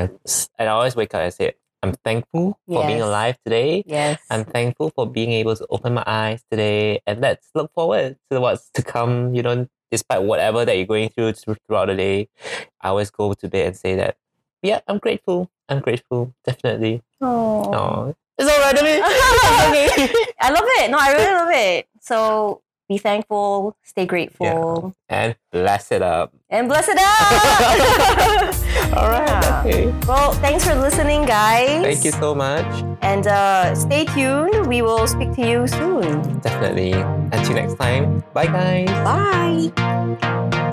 and 0.58 0.70
I 0.70 0.74
always 0.74 0.96
wake 0.96 1.14
up 1.14 1.22
and 1.22 1.34
say, 1.34 1.54
"I'm 1.84 1.94
thankful 2.04 2.58
for 2.66 2.88
being 2.88 3.02
alive 3.02 3.38
today. 3.46 3.84
Yes. 3.86 4.20
I'm 4.32 4.46
thankful 4.46 4.90
for 4.96 5.06
being 5.06 5.34
able 5.34 5.56
to 5.56 5.68
open 5.70 5.94
my 5.94 6.04
eyes 6.08 6.42
today, 6.50 7.02
and 7.06 7.20
let's 7.22 7.50
look 7.54 7.72
forward 7.74 8.18
to 8.32 8.40
what's 8.40 8.70
to 8.74 8.82
come. 8.82 9.36
You 9.36 9.44
know, 9.44 9.68
despite 9.92 10.24
whatever 10.24 10.66
that 10.66 10.76
you're 10.78 10.88
going 10.88 11.10
through 11.10 11.34
throughout 11.34 11.88
the 11.88 11.96
day, 11.96 12.30
I 12.82 12.90
always 12.90 13.12
go 13.12 13.34
to 13.34 13.48
bed 13.48 13.68
and 13.68 13.76
say 13.78 13.96
that, 13.96 14.18
yeah, 14.64 14.80
I'm 14.88 14.98
grateful. 14.98 15.52
I'm 15.70 15.82
grateful. 15.82 16.34
Definitely. 16.44 17.04
Oh. 17.22 18.16
It's 18.36 18.50
all 18.50 18.60
right, 18.62 18.76
okay. 18.76 19.00
I 20.40 20.50
love 20.50 20.66
it. 20.66 20.90
No, 20.90 20.98
I 21.00 21.12
really 21.12 21.34
love 21.36 21.50
it. 21.54 21.88
So 22.02 22.64
be 22.94 23.02
thankful, 23.02 23.76
stay 23.82 24.06
grateful, 24.06 24.94
and 25.10 25.36
bless 25.52 25.92
it 25.92 26.02
up. 26.06 26.30
and 26.50 26.68
bless 26.70 26.86
it 26.88 26.98
up. 27.02 27.34
All 28.98 29.10
right. 29.10 29.26
Yeah. 29.26 29.64
Okay. 29.66 29.86
well, 30.08 30.32
thanks 30.46 30.62
for 30.68 30.76
listening, 30.76 31.26
guys. 31.26 31.82
Thank 31.82 32.04
you 32.06 32.12
so 32.12 32.36
much. 32.36 32.68
And 33.02 33.26
uh, 33.26 33.74
stay 33.74 34.06
tuned. 34.06 34.68
We 34.68 34.82
will 34.86 35.08
speak 35.08 35.34
to 35.34 35.42
you 35.42 35.66
soon. 35.68 36.40
Definitely. 36.46 36.94
Until 37.34 37.56
next 37.56 37.76
time. 37.82 38.24
Bye, 38.34 38.46
guys. 38.48 38.90
Bye. 39.02 40.70